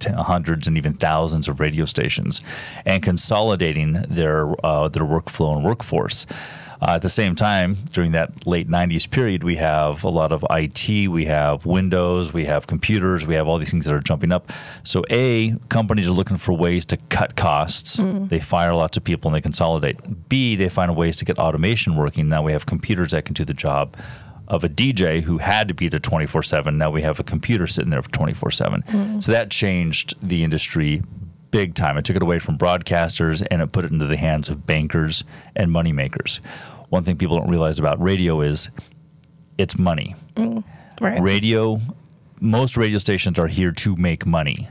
t- 0.00 0.10
hundreds 0.12 0.66
and 0.66 0.76
even 0.76 0.94
thousands 0.94 1.46
of 1.48 1.60
radio 1.60 1.84
stations 1.84 2.40
and 2.84 3.02
consolidating 3.02 3.92
their 4.08 4.54
uh, 4.64 4.88
their 4.88 5.04
workflow 5.04 5.54
and 5.56 5.64
workforce. 5.64 6.26
Uh, 6.80 6.92
at 6.92 7.02
the 7.02 7.08
same 7.08 7.34
time, 7.34 7.76
during 7.92 8.12
that 8.12 8.46
late 8.46 8.68
90s 8.68 9.10
period, 9.10 9.42
we 9.42 9.56
have 9.56 10.04
a 10.04 10.08
lot 10.08 10.30
of 10.30 10.44
IT, 10.50 11.08
we 11.08 11.24
have 11.24 11.66
Windows, 11.66 12.32
we 12.32 12.44
have 12.44 12.66
computers, 12.66 13.26
we 13.26 13.34
have 13.34 13.48
all 13.48 13.58
these 13.58 13.70
things 13.70 13.84
that 13.84 13.94
are 13.94 14.00
jumping 14.00 14.30
up. 14.30 14.52
So, 14.84 15.04
A, 15.10 15.56
companies 15.68 16.08
are 16.08 16.12
looking 16.12 16.36
for 16.36 16.52
ways 16.52 16.86
to 16.86 16.96
cut 17.08 17.34
costs. 17.36 17.96
They 18.28 18.40
fire 18.40 18.74
lots 18.74 18.96
of 18.96 19.04
people 19.04 19.28
and 19.28 19.34
they 19.34 19.40
consolidate. 19.40 20.28
B, 20.28 20.54
they 20.54 20.68
find 20.68 20.94
ways 20.94 21.16
to 21.16 21.24
get 21.24 21.38
automation 21.38 21.96
working. 21.96 22.28
Now 22.28 22.42
we 22.42 22.52
have 22.52 22.66
computers 22.66 23.10
that 23.10 23.24
can 23.24 23.34
do 23.34 23.44
the 23.44 23.54
job 23.54 23.96
of 24.46 24.64
a 24.64 24.68
DJ 24.68 25.22
who 25.22 25.38
had 25.38 25.68
to 25.68 25.74
be 25.74 25.88
there 25.88 26.00
24 26.00 26.42
7. 26.42 26.78
Now 26.78 26.90
we 26.90 27.02
have 27.02 27.20
a 27.20 27.24
computer 27.24 27.66
sitting 27.66 27.90
there 27.90 28.02
for 28.02 28.10
24 28.10 28.50
7. 28.50 28.82
So 29.20 29.32
that 29.32 29.50
changed 29.50 30.14
the 30.26 30.42
industry 30.42 31.02
big 31.50 31.74
time. 31.74 31.96
It 31.96 32.04
took 32.04 32.16
it 32.16 32.22
away 32.22 32.38
from 32.38 32.58
broadcasters 32.58 33.46
and 33.50 33.62
it 33.62 33.72
put 33.72 33.84
it 33.84 33.92
into 33.92 34.06
the 34.06 34.16
hands 34.16 34.48
of 34.48 34.66
bankers 34.66 35.24
and 35.56 35.70
moneymakers. 35.70 36.40
One 36.88 37.04
thing 37.04 37.16
people 37.16 37.38
don't 37.38 37.50
realize 37.50 37.78
about 37.78 38.00
radio 38.02 38.40
is 38.40 38.70
it's 39.58 39.78
money. 39.78 40.14
Mm, 40.36 40.64
right. 41.00 41.20
Radio, 41.20 41.80
most 42.40 42.76
radio 42.76 42.98
stations 42.98 43.38
are 43.38 43.48
here 43.48 43.72
to 43.72 43.96
make 43.96 44.24
money. 44.26 44.68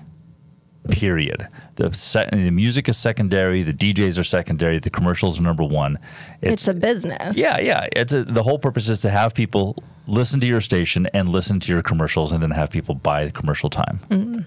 Period. 0.89 1.47
The 1.75 1.93
se- 1.93 2.29
the 2.31 2.49
music 2.49 2.87
is 2.87 2.97
secondary. 2.97 3.61
The 3.61 3.73
DJs 3.73 4.17
are 4.17 4.23
secondary. 4.23 4.79
The 4.79 4.89
commercials 4.89 5.37
are 5.37 5.43
number 5.43 5.63
one. 5.63 5.99
it's 6.41 6.67
a 6.69 6.73
business. 6.73 7.37
Yeah, 7.37 7.59
yeah. 7.59 7.87
It's 7.91 8.13
a, 8.13 8.23
the 8.23 8.41
whole 8.41 8.57
purpose 8.57 8.87
is 8.87 9.01
to 9.01 9.09
have 9.09 9.33
people 9.33 9.75
listen 10.07 10.39
to 10.39 10.47
your 10.47 10.61
station 10.61 11.05
and 11.13 11.27
listen 11.27 11.59
to 11.59 11.73
your 11.73 11.81
commercials, 11.81 12.31
and 12.31 12.41
then 12.41 12.51
have 12.51 12.69
people 12.69 12.95
buy 12.95 13.25
the 13.25 13.31
commercial 13.31 13.69
time. 13.69 13.99
Mm. 14.09 14.45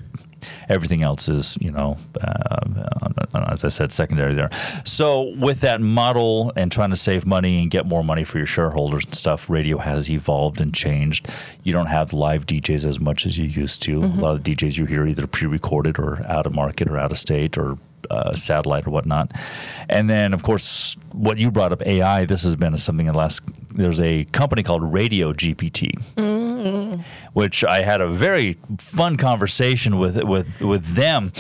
Everything 0.69 1.03
else 1.03 1.29
is, 1.29 1.57
you 1.61 1.71
know, 1.71 1.97
uh, 2.21 2.57
as 3.49 3.65
I 3.65 3.69
said, 3.69 3.93
secondary 3.93 4.35
there. 4.35 4.51
So 4.85 5.35
with 5.37 5.61
that 5.61 5.81
model 5.81 6.53
and 6.57 6.71
trying 6.71 6.91
to 6.91 6.97
save 6.97 7.27
money 7.27 7.63
and 7.63 7.71
get 7.71 7.87
more 7.87 8.05
money 8.05 8.25
for 8.25 8.39
your 8.39 8.47
shareholders 8.47 9.05
and 9.05 9.15
stuff, 9.15 9.49
radio 9.51 9.79
has 9.79 10.11
evolved 10.11 10.61
and 10.61 10.75
changed. 10.75 11.29
You 11.63 11.73
don't 11.73 11.87
have 11.87 12.13
live 12.13 12.47
DJs 12.47 12.85
as 12.85 13.01
much 13.01 13.27
as 13.27 13.39
you 13.39 13.47
used 13.47 13.83
to. 13.83 14.03
A 14.03 14.07
lot 14.07 14.35
of 14.35 14.45
the 14.45 14.55
DJs 14.55 14.79
you 14.79 14.87
hear 14.87 15.07
either 15.07 15.27
pre-recorded 15.27 15.99
or 15.99 16.25
out 16.27 16.47
of 16.47 16.55
market 16.55 16.89
or 16.89 16.99
out 16.99 17.11
of 17.11 17.19
state 17.19 17.59
or 17.59 17.77
uh, 18.11 18.35
satellite 18.35 18.87
or 18.87 18.91
whatnot. 18.91 19.33
And 19.89 20.09
then, 20.09 20.33
of 20.33 20.43
course, 20.43 20.97
what 21.13 21.39
you 21.39 21.51
brought 21.51 21.73
up, 21.73 21.83
AI. 21.87 22.25
This 22.25 22.43
has 22.43 22.57
been 22.57 22.77
something 22.79 23.07
in 23.07 23.13
the 23.13 23.19
last. 23.19 23.43
There's 23.71 24.01
a 24.01 24.25
company 24.27 24.63
called 24.63 24.83
Radio 24.93 25.33
GPT, 25.33 25.95
which 27.33 27.65
I 27.65 27.83
had 27.83 28.01
a 28.01 28.09
very 28.09 28.57
fun 28.79 29.17
conversation 29.17 29.99
with 29.99 30.23
with 30.25 30.61
with 30.61 30.95
them. 30.95 31.33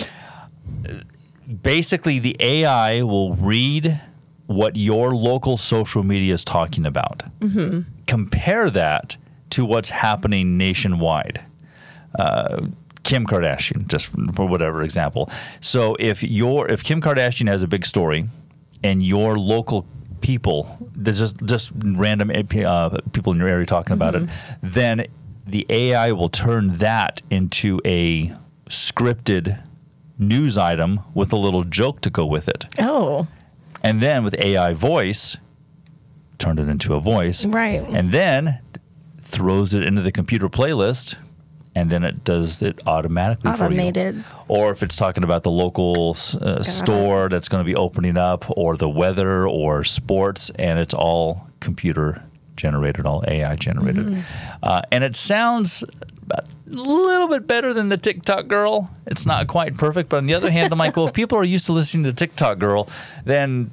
Basically, 1.62 2.18
the 2.18 2.36
AI 2.38 3.02
will 3.02 3.34
read 3.34 4.00
what 4.46 4.76
your 4.76 5.14
local 5.14 5.56
social 5.56 6.02
media 6.02 6.34
is 6.34 6.44
talking 6.44 6.86
about. 6.86 7.22
Compare 8.06 8.70
that 8.70 9.16
to 9.50 9.64
what's 9.64 9.90
happening 9.90 10.56
nationwide. 10.56 11.40
Uh, 12.18 12.66
Kim 13.10 13.26
Kardashian, 13.26 13.88
just 13.88 14.06
for 14.36 14.46
whatever 14.46 14.82
example. 14.84 15.28
So 15.60 15.96
if 15.98 16.22
your 16.22 16.70
if 16.70 16.84
Kim 16.84 17.00
Kardashian 17.00 17.48
has 17.48 17.60
a 17.62 17.66
big 17.66 17.84
story, 17.84 18.28
and 18.84 19.02
your 19.02 19.36
local 19.36 19.84
people, 20.20 20.78
there's 20.94 21.18
just 21.18 21.36
just 21.44 21.72
random 21.74 22.30
uh, 22.30 22.98
people 23.12 23.32
in 23.32 23.38
your 23.40 23.48
area 23.48 23.66
talking 23.66 23.94
about 23.94 24.14
it, 24.14 24.28
then 24.62 25.06
the 25.44 25.66
AI 25.68 26.12
will 26.12 26.28
turn 26.28 26.74
that 26.74 27.20
into 27.30 27.80
a 27.84 28.32
scripted 28.68 29.60
news 30.16 30.56
item 30.56 31.00
with 31.12 31.32
a 31.32 31.36
little 31.36 31.64
joke 31.64 32.00
to 32.02 32.10
go 32.10 32.24
with 32.24 32.48
it, 32.48 32.66
Oh, 32.78 33.26
and 33.82 34.00
then 34.00 34.22
with 34.22 34.36
AI 34.38 34.72
voice, 34.74 35.36
turn 36.38 36.58
it 36.60 36.68
into 36.68 36.94
a 36.94 37.00
voice, 37.00 37.44
Right. 37.44 37.82
and 37.88 38.12
then 38.12 38.60
throws 39.18 39.74
it 39.74 39.82
into 39.82 40.00
the 40.02 40.12
computer 40.12 40.48
playlist. 40.48 41.16
And 41.74 41.88
then 41.88 42.02
it 42.02 42.24
does 42.24 42.60
it 42.62 42.80
automatically 42.86 43.52
for 43.52 43.58
you 43.58 43.64
automated. 43.80 44.24
or 44.48 44.72
if 44.72 44.82
it's 44.82 44.96
talking 44.96 45.22
about 45.22 45.44
the 45.44 45.52
local 45.52 46.16
uh, 46.40 46.62
store 46.64 47.28
that's 47.28 47.48
going 47.48 47.62
to 47.64 47.66
be 47.66 47.76
opening 47.76 48.16
up, 48.16 48.44
or 48.56 48.76
the 48.76 48.88
weather, 48.88 49.46
or 49.46 49.84
sports, 49.84 50.50
and 50.56 50.78
it's 50.80 50.92
all 50.94 51.48
computer 51.60 52.24
generated, 52.56 53.06
all 53.06 53.22
AI 53.28 53.54
generated, 53.54 54.06
Mm-hmm. 54.06 54.20
uh, 54.64 54.82
and 54.90 55.04
it 55.04 55.14
sounds 55.16 55.84
a 56.32 56.42
little 56.72 57.28
bit 57.28 57.46
better 57.46 57.72
than 57.72 57.88
the 57.88 57.96
TikTok 57.96 58.46
girl. 58.48 58.90
It's 59.06 59.24
not 59.26 59.46
quite 59.48 59.76
perfect, 59.76 60.08
but 60.08 60.18
on 60.18 60.26
the 60.26 60.34
other 60.34 60.50
hand, 60.50 60.72
I'm 60.72 60.78
like, 60.78 60.96
well, 60.96 61.06
if 61.06 61.12
people 61.14 61.36
are 61.38 61.44
used 61.44 61.66
to 61.66 61.72
listening 61.72 62.04
to 62.04 62.10
the 62.12 62.16
TikTok 62.16 62.58
girl, 62.58 62.88
then 63.24 63.70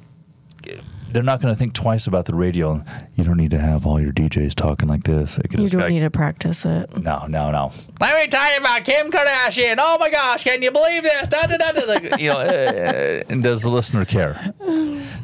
they're 1.10 1.22
not 1.22 1.40
going 1.40 1.52
to 1.52 1.58
think 1.58 1.72
twice 1.72 2.06
about 2.06 2.26
the 2.26 2.34
radio. 2.34 2.84
You 3.16 3.24
don't 3.24 3.36
need 3.36 3.50
to 3.52 3.58
have 3.58 3.86
all 3.86 4.00
your 4.00 4.12
DJs 4.12 4.54
talking 4.54 4.88
like 4.88 5.04
this. 5.04 5.38
You 5.50 5.68
don't 5.68 5.80
like, 5.80 5.90
need 5.92 6.00
to 6.00 6.10
practice 6.10 6.64
it. 6.64 6.96
no, 6.96 7.26
no, 7.26 7.50
no. 7.50 7.72
Let 8.00 8.22
me 8.22 8.28
tell 8.28 8.52
you 8.52 8.58
about 8.58 8.84
Kim 8.84 9.10
Kardashian. 9.10 9.76
Oh 9.78 9.98
my 9.98 10.10
gosh, 10.10 10.44
can 10.44 10.62
you 10.62 10.70
believe 10.70 11.02
this? 11.02 11.28
Da, 11.28 11.46
da, 11.46 11.56
da. 11.56 11.80
Like, 11.86 12.20
you 12.20 12.30
know, 12.30 12.38
uh, 12.38 13.22
and 13.28 13.42
does 13.42 13.62
the 13.62 13.70
listener 13.70 14.04
care? 14.04 14.54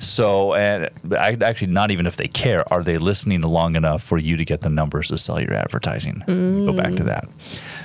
So, 0.01 0.55
and 0.55 0.91
I, 1.13 1.37
actually, 1.41 1.73
not 1.73 1.91
even 1.91 2.07
if 2.07 2.17
they 2.17 2.29
care, 2.29 2.71
are 2.73 2.83
they 2.83 2.99
listening 2.99 3.43
long 3.43 3.77
enough 3.77 4.03
for 4.03 4.19
you 4.19 4.37
to 4.37 4.45
get 4.45 4.63
the 4.63 4.71
numbers 4.71 5.09
to 5.09 5.19
sell 5.19 5.41
your 5.41 5.55
advertising? 5.55 6.23
Go 6.27 6.73
back 6.73 6.95
to 6.95 7.05
that. 7.05 7.29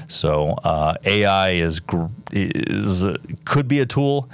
So, 0.07 0.51
uh, 0.63 0.95
AI 1.05 1.51
is 1.51 1.81
is 2.31 3.03
uh, 3.03 3.17
could 3.45 3.67
be 3.67 3.79
a 3.79 3.85
tool. 3.85 4.29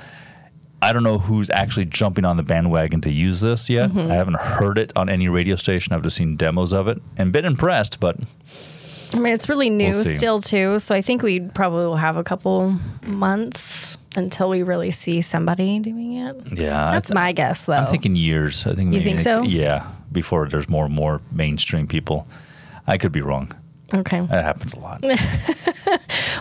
I 0.81 0.93
don't 0.93 1.03
know 1.03 1.17
who's 1.17 1.49
actually 1.49 1.85
jumping 1.85 2.25
on 2.25 2.37
the 2.37 2.43
bandwagon 2.43 3.01
to 3.01 3.11
use 3.11 3.41
this 3.41 3.69
yet. 3.69 3.89
Mm-hmm. 3.89 4.11
I 4.11 4.15
haven't 4.15 4.37
heard 4.37 4.77
it 4.77 4.93
on 4.95 5.09
any 5.09 5.29
radio 5.29 5.55
station. 5.55 5.93
I've 5.93 6.03
just 6.03 6.17
seen 6.17 6.35
demos 6.35 6.73
of 6.73 6.87
it 6.87 7.01
and 7.17 7.31
been 7.31 7.45
impressed, 7.45 7.99
but 7.99 8.17
I 9.13 9.19
mean, 9.19 9.33
it's 9.33 9.47
really 9.49 9.69
new 9.69 9.89
We'll 9.89 10.05
still 10.05 10.39
too. 10.39 10.79
So 10.79 10.93
I 10.93 11.01
think 11.01 11.21
we 11.23 11.39
probably 11.39 11.85
will 11.85 11.95
have 11.95 12.17
a 12.17 12.23
couple 12.23 12.77
months 13.05 13.97
until 14.17 14.49
we 14.49 14.63
really 14.63 14.91
see 14.91 15.21
somebody 15.21 15.79
doing 15.79 16.13
it. 16.13 16.35
yeah, 16.57 16.91
That's 16.91 17.11
I, 17.11 17.13
my 17.15 17.31
guess, 17.31 17.65
though. 17.65 17.73
I'm 17.73 17.87
thinking 17.87 18.15
years. 18.15 18.65
I 18.65 18.73
think 18.73 18.93
You 18.93 18.99
maybe 18.99 19.03
think 19.03 19.19
so? 19.21 19.43
Yeah, 19.43 19.87
before 20.11 20.47
there's 20.47 20.69
more 20.69 20.85
and 20.85 20.93
more 20.93 21.21
mainstream 21.31 21.87
people. 21.87 22.27
I 22.87 22.97
could 22.97 23.11
be 23.11 23.21
wrong. 23.21 23.51
Okay. 23.93 24.19
That 24.25 24.43
happens 24.43 24.73
a 24.73 24.79
lot. 24.79 25.03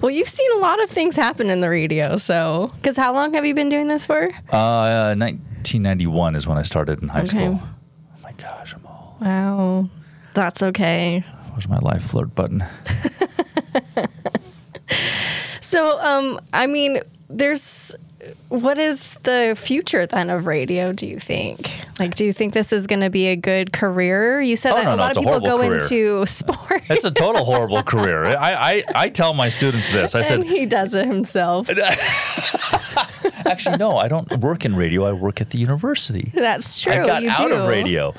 Well, 0.02 0.10
you've 0.10 0.28
seen 0.28 0.50
a 0.56 0.58
lot 0.58 0.82
of 0.82 0.90
things 0.90 1.14
happen 1.16 1.48
in 1.48 1.60
the 1.60 1.70
radio. 1.70 2.16
So, 2.16 2.72
because 2.76 2.96
how 2.96 3.14
long 3.14 3.32
have 3.34 3.46
you 3.46 3.54
been 3.54 3.68
doing 3.68 3.88
this 3.88 4.04
for? 4.04 4.24
Uh, 4.50 5.14
1991 5.16 6.36
is 6.36 6.46
when 6.46 6.58
I 6.58 6.62
started 6.62 7.00
in 7.00 7.08
high 7.08 7.20
Okay. 7.20 7.28
school. 7.28 7.60
Oh 7.62 7.68
my 8.22 8.32
gosh, 8.32 8.74
I'm 8.74 8.84
all. 8.84 9.16
Wow. 9.20 9.88
That's 10.34 10.62
okay. 10.62 11.24
Where's 11.52 11.68
my 11.68 11.78
live 11.78 12.02
flirt 12.02 12.34
button? 12.34 12.64
So, 15.60 15.98
um, 16.00 16.40
I 16.52 16.66
mean, 16.66 17.00
there's 17.28 17.96
what 18.60 18.78
is 18.78 19.14
the 19.22 19.54
future 19.56 20.06
then 20.06 20.30
of 20.30 20.46
radio? 20.46 20.92
Do 20.92 21.06
you 21.06 21.18
think? 21.18 21.70
Like, 21.98 22.14
do 22.14 22.24
you 22.24 22.32
think 22.32 22.52
this 22.52 22.72
is 22.72 22.86
going 22.86 23.00
to 23.00 23.10
be 23.10 23.26
a 23.28 23.36
good 23.36 23.72
career? 23.72 24.40
You 24.40 24.56
said 24.56 24.72
Oh, 24.72 24.76
that 24.76 24.84
no, 24.84 24.92
a 24.92 24.96
no, 24.96 25.02
lot 25.02 25.16
of 25.16 25.22
people 25.22 25.40
go 25.40 25.58
career. 25.58 25.74
into 25.74 26.26
sports. 26.26 26.86
It's 26.90 27.04
a 27.04 27.10
total 27.10 27.44
horrible 27.44 27.82
career. 27.82 28.24
I, 28.38 28.54
I, 28.54 28.82
I 28.94 29.08
tell 29.08 29.32
my 29.34 29.48
students 29.48 29.88
this. 29.90 30.14
I 30.14 30.18
and 30.18 30.26
said, 30.26 30.42
he 30.44 30.66
does 30.66 30.94
it 30.94 31.06
himself. 31.06 31.68
actually, 33.46 33.76
no, 33.78 33.96
I 33.96 34.08
don't 34.08 34.30
work 34.40 34.64
in 34.64 34.74
radio. 34.76 35.04
I 35.04 35.12
work 35.12 35.40
at 35.40 35.50
the 35.50 35.58
university. 35.58 36.30
That's 36.34 36.80
true. 36.82 36.92
I 36.92 37.06
got 37.06 37.22
you 37.22 37.30
out 37.30 37.48
do. 37.48 37.54
of 37.54 37.68
radio. 37.68 38.14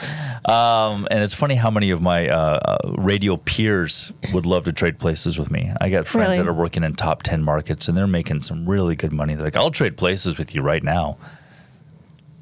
Um, 0.46 1.08
and 1.12 1.24
it's 1.24 1.34
funny 1.34 1.56
how 1.56 1.72
many 1.72 1.92
of 1.92 2.02
my 2.02 2.30
uh, 2.30 2.38
uh, 2.38 2.78
radio 2.98 3.36
peers 3.38 4.14
would 4.34 4.46
love 4.46 4.64
to 4.66 4.74
trade 4.74 5.00
places 5.00 5.38
with 5.40 5.52
me. 5.52 5.72
I 5.82 5.90
got 5.90 6.08
friends 6.08 6.30
Really? 6.38 6.44
that 6.44 6.48
are 6.50 6.54
working 6.54 6.84
in 6.84 6.94
top 6.96 7.24
10 7.24 7.44
markets 7.44 7.88
and 7.88 7.98
they're 7.98 8.08
making 8.08 8.42
some 8.42 8.68
really 8.70 8.96
good 8.96 9.12
money. 9.12 9.36
They're 9.36 9.46
like, 9.46 9.56
I'll 9.58 9.72
trade 9.72 9.98
places 9.98 10.25
with 10.38 10.56
you 10.56 10.62
right 10.62 10.84
now. 10.84 11.18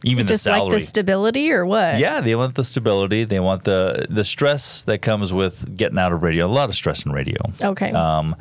Even 0.06 0.28
Just 0.28 0.44
the 0.44 0.50
like 0.50 0.58
salary. 0.60 0.76
the 0.76 0.80
stability, 0.82 1.52
or 1.52 1.66
what? 1.66 1.98
yeah, 1.98 2.20
they 2.20 2.36
want 2.36 2.56
the 2.56 2.64
stability. 2.66 3.24
They 3.24 3.40
want 3.40 3.64
the 3.64 4.06
the 4.10 4.26
stress 4.26 4.84
that 4.84 5.02
comes 5.02 5.32
with 5.32 5.78
getting 5.78 5.98
out 5.98 6.12
of 6.12 6.22
radio. 6.24 6.46
A 6.46 6.48
lot 6.48 6.68
of 6.68 6.76
stress 6.76 7.06
in 7.06 7.14
radio. 7.14 7.38
Okay. 7.64 7.92
Um, 7.92 8.36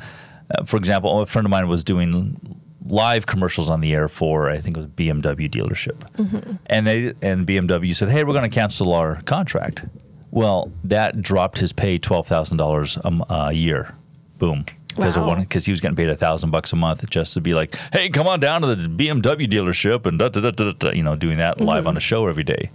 uh, 0.53 0.65
for 0.65 0.75
example, 0.75 1.21
a 1.21 1.25
friend 1.25 1.45
of 1.45 1.51
mine 1.51 1.69
was 1.69 1.85
doing 1.85 2.37
live 2.85 3.25
commercials 3.27 3.69
on 3.69 3.79
the 3.79 3.93
air 3.93 4.09
for 4.09 4.49
I 4.49 4.57
think 4.57 4.75
it 4.75 4.81
was 4.81 4.89
BMW 4.89 5.49
dealership, 5.49 5.99
Mm-hmm. 6.17 6.55
and 6.65 6.85
they 6.85 7.13
and 7.21 7.47
BMW 7.47 7.95
said, 7.95 8.09
"Hey, 8.09 8.25
we're 8.25 8.33
going 8.33 8.49
to 8.49 8.53
cancel 8.53 8.91
our 8.93 9.21
contract." 9.21 9.85
Well, 10.31 10.69
that 10.83 11.21
dropped 11.21 11.59
his 11.59 11.71
pay 11.71 11.97
twelve 11.97 12.27
thousand 12.27 12.57
dollars 12.57 12.97
a 13.29 13.53
year. 13.53 13.95
Boom. 14.37 14.65
Because 14.95 15.15
of 15.15 15.23
Wow. 15.23 15.29
one, 15.29 15.41
because 15.41 15.65
he 15.65 15.71
was 15.71 15.81
getting 15.81 15.95
paid 15.95 16.09
a 16.09 16.15
thousand 16.15 16.51
bucks 16.51 16.71
a 16.73 16.75
month 16.75 17.09
just 17.09 17.33
to 17.33 17.41
be 17.41 17.53
like, 17.53 17.75
"Hey, 17.91 18.09
come 18.09 18.27
on 18.27 18.39
down 18.39 18.61
to 18.61 18.75
the 18.75 18.87
BMW 18.87 19.47
dealership 19.47 20.05
and 20.05 20.19
da 20.19 20.29
da 20.29 20.41
da 20.41 20.51
da, 20.51 20.71
da 20.71 20.91
you 20.91 21.03
know, 21.03 21.15
doing 21.15 21.37
that 21.37 21.55
Mm-hmm. 21.57 21.65
live 21.65 21.87
on 21.87 21.97
a 21.97 21.99
show 21.99 22.27
every 22.27 22.43
day." 22.43 22.69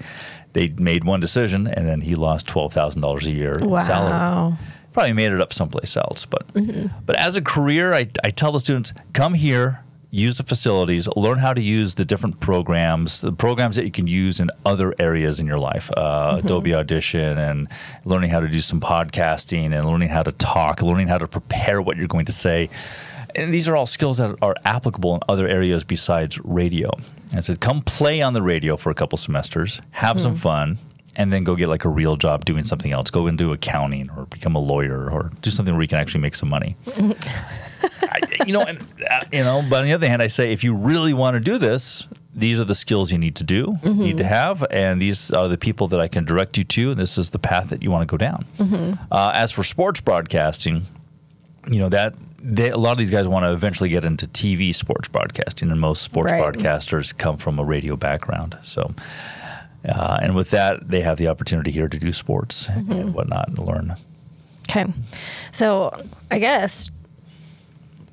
They 0.54 0.68
made 0.78 1.04
one 1.04 1.20
decision, 1.20 1.66
and 1.66 1.86
then 1.86 2.00
he 2.00 2.14
lost 2.14 2.46
twelve 2.48 2.72
thousand 2.72 3.02
dollars 3.02 3.26
a 3.26 3.30
year 3.30 3.58
in 3.58 3.80
salary 3.80 4.56
probably 4.94 5.12
made 5.12 5.30
it 5.30 5.40
up 5.40 5.52
someplace 5.52 5.96
else. 5.96 6.26
But 6.26 6.46
Mm-hmm. 6.54 6.86
but 7.06 7.16
as 7.16 7.36
a 7.36 7.42
career, 7.42 7.94
I, 7.94 8.08
I 8.24 8.30
tell 8.30 8.50
the 8.52 8.58
students 8.60 8.92
come 9.12 9.34
here, 9.34 9.84
use 10.10 10.38
the 10.38 10.42
facilities, 10.42 11.06
learn 11.16 11.38
how 11.38 11.52
to 11.52 11.60
use 11.60 11.96
the 11.96 12.04
different 12.04 12.40
programs, 12.40 13.20
the 13.20 13.32
programs 13.32 13.76
that 13.76 13.84
you 13.84 13.90
can 13.90 14.06
use 14.06 14.40
in 14.40 14.48
other 14.64 14.94
areas 14.98 15.38
in 15.38 15.46
your 15.46 15.58
life, 15.58 15.90
uh, 15.96 16.36
Mm-hmm. 16.36 16.46
Adobe 16.46 16.74
Audition, 16.74 17.38
and 17.38 17.68
learning 18.04 18.30
how 18.30 18.40
to 18.40 18.48
do 18.48 18.60
some 18.60 18.80
podcasting, 18.80 19.72
and 19.72 19.84
learning 19.84 20.08
how 20.08 20.22
to 20.22 20.32
talk, 20.32 20.80
learning 20.82 21.08
how 21.08 21.18
to 21.18 21.28
prepare 21.28 21.80
what 21.82 21.96
you're 21.96 22.06
going 22.08 22.26
to 22.26 22.32
say. 22.32 22.68
And 23.34 23.52
these 23.52 23.68
are 23.68 23.76
all 23.76 23.86
skills 23.86 24.18
that 24.18 24.36
are 24.40 24.54
applicable 24.64 25.14
in 25.14 25.20
other 25.28 25.46
areas 25.46 25.84
besides 25.84 26.40
radio. 26.44 26.90
And 27.30 27.36
I 27.36 27.40
said, 27.40 27.60
come 27.60 27.82
play 27.82 28.22
on 28.22 28.32
the 28.32 28.42
radio 28.42 28.76
for 28.76 28.90
a 28.90 28.94
couple 28.94 29.18
semesters, 29.18 29.82
have 29.90 30.20
some 30.20 30.34
fun, 30.34 30.78
and 31.14 31.30
then 31.32 31.44
go 31.44 31.54
get 31.54 31.68
like 31.68 31.84
a 31.84 31.88
real 31.90 32.16
job 32.16 32.44
doing 32.46 32.64
something 32.64 32.90
else. 32.92 33.10
Go 33.10 33.26
into 33.26 33.52
accounting 33.52 34.08
or 34.16 34.24
become 34.26 34.54
a 34.54 34.60
lawyer 34.60 35.10
or 35.10 35.30
do 35.42 35.50
something 35.50 35.74
where 35.74 35.82
you 35.82 35.88
can 35.88 35.98
actually 35.98 36.22
make 36.22 36.34
some 36.34 36.48
money. 36.48 36.76
I, 38.22 38.44
you 38.46 38.52
know, 38.52 38.62
and 38.62 38.78
uh, 39.10 39.24
you 39.32 39.42
know, 39.42 39.62
but 39.68 39.80
on 39.80 39.84
the 39.84 39.92
other 39.92 40.08
hand, 40.08 40.22
I 40.22 40.26
say 40.28 40.52
if 40.52 40.62
you 40.64 40.74
really 40.74 41.12
want 41.12 41.34
to 41.34 41.40
do 41.40 41.58
this, 41.58 42.08
these 42.34 42.60
are 42.60 42.64
the 42.64 42.74
skills 42.74 43.10
you 43.10 43.18
need 43.18 43.34
to 43.36 43.44
do, 43.44 43.78
need 43.84 44.18
to 44.18 44.24
have, 44.24 44.64
and 44.70 45.00
these 45.02 45.32
are 45.32 45.48
the 45.48 45.58
people 45.58 45.88
that 45.88 46.00
I 46.00 46.06
can 46.08 46.24
direct 46.24 46.56
you 46.56 46.64
to, 46.64 46.90
and 46.92 46.98
this 47.00 47.18
is 47.18 47.30
the 47.30 47.38
path 47.38 47.70
that 47.70 47.82
you 47.82 47.90
want 47.90 48.08
to 48.08 48.12
go 48.12 48.16
down. 48.16 48.44
Uh, 49.10 49.32
as 49.34 49.50
for 49.52 49.64
sports 49.64 50.00
broadcasting, 50.00 50.82
you 51.70 51.78
know 51.80 51.88
that 51.88 52.14
they, 52.40 52.70
a 52.70 52.76
lot 52.76 52.92
of 52.92 52.98
these 52.98 53.10
guys 53.10 53.26
want 53.26 53.44
to 53.44 53.52
eventually 53.52 53.88
get 53.88 54.04
into 54.04 54.26
TV 54.28 54.72
sports 54.74 55.08
broadcasting, 55.08 55.70
and 55.70 55.80
most 55.80 56.02
sports 56.02 56.30
Right. 56.30 56.42
broadcasters 56.42 57.16
come 57.16 57.36
from 57.38 57.58
a 57.58 57.64
radio 57.64 57.96
background. 57.96 58.56
So, 58.62 58.94
uh, 59.88 60.18
and 60.22 60.36
with 60.36 60.50
that, 60.50 60.88
they 60.88 61.00
have 61.00 61.18
the 61.18 61.26
opportunity 61.28 61.72
here 61.72 61.88
to 61.88 61.98
do 61.98 62.12
sports 62.12 62.68
and 62.68 63.12
whatnot 63.14 63.48
and 63.48 63.58
learn. 63.58 63.96
Okay. 64.70 64.86
So 65.50 65.98
I 66.30 66.38
guess 66.38 66.90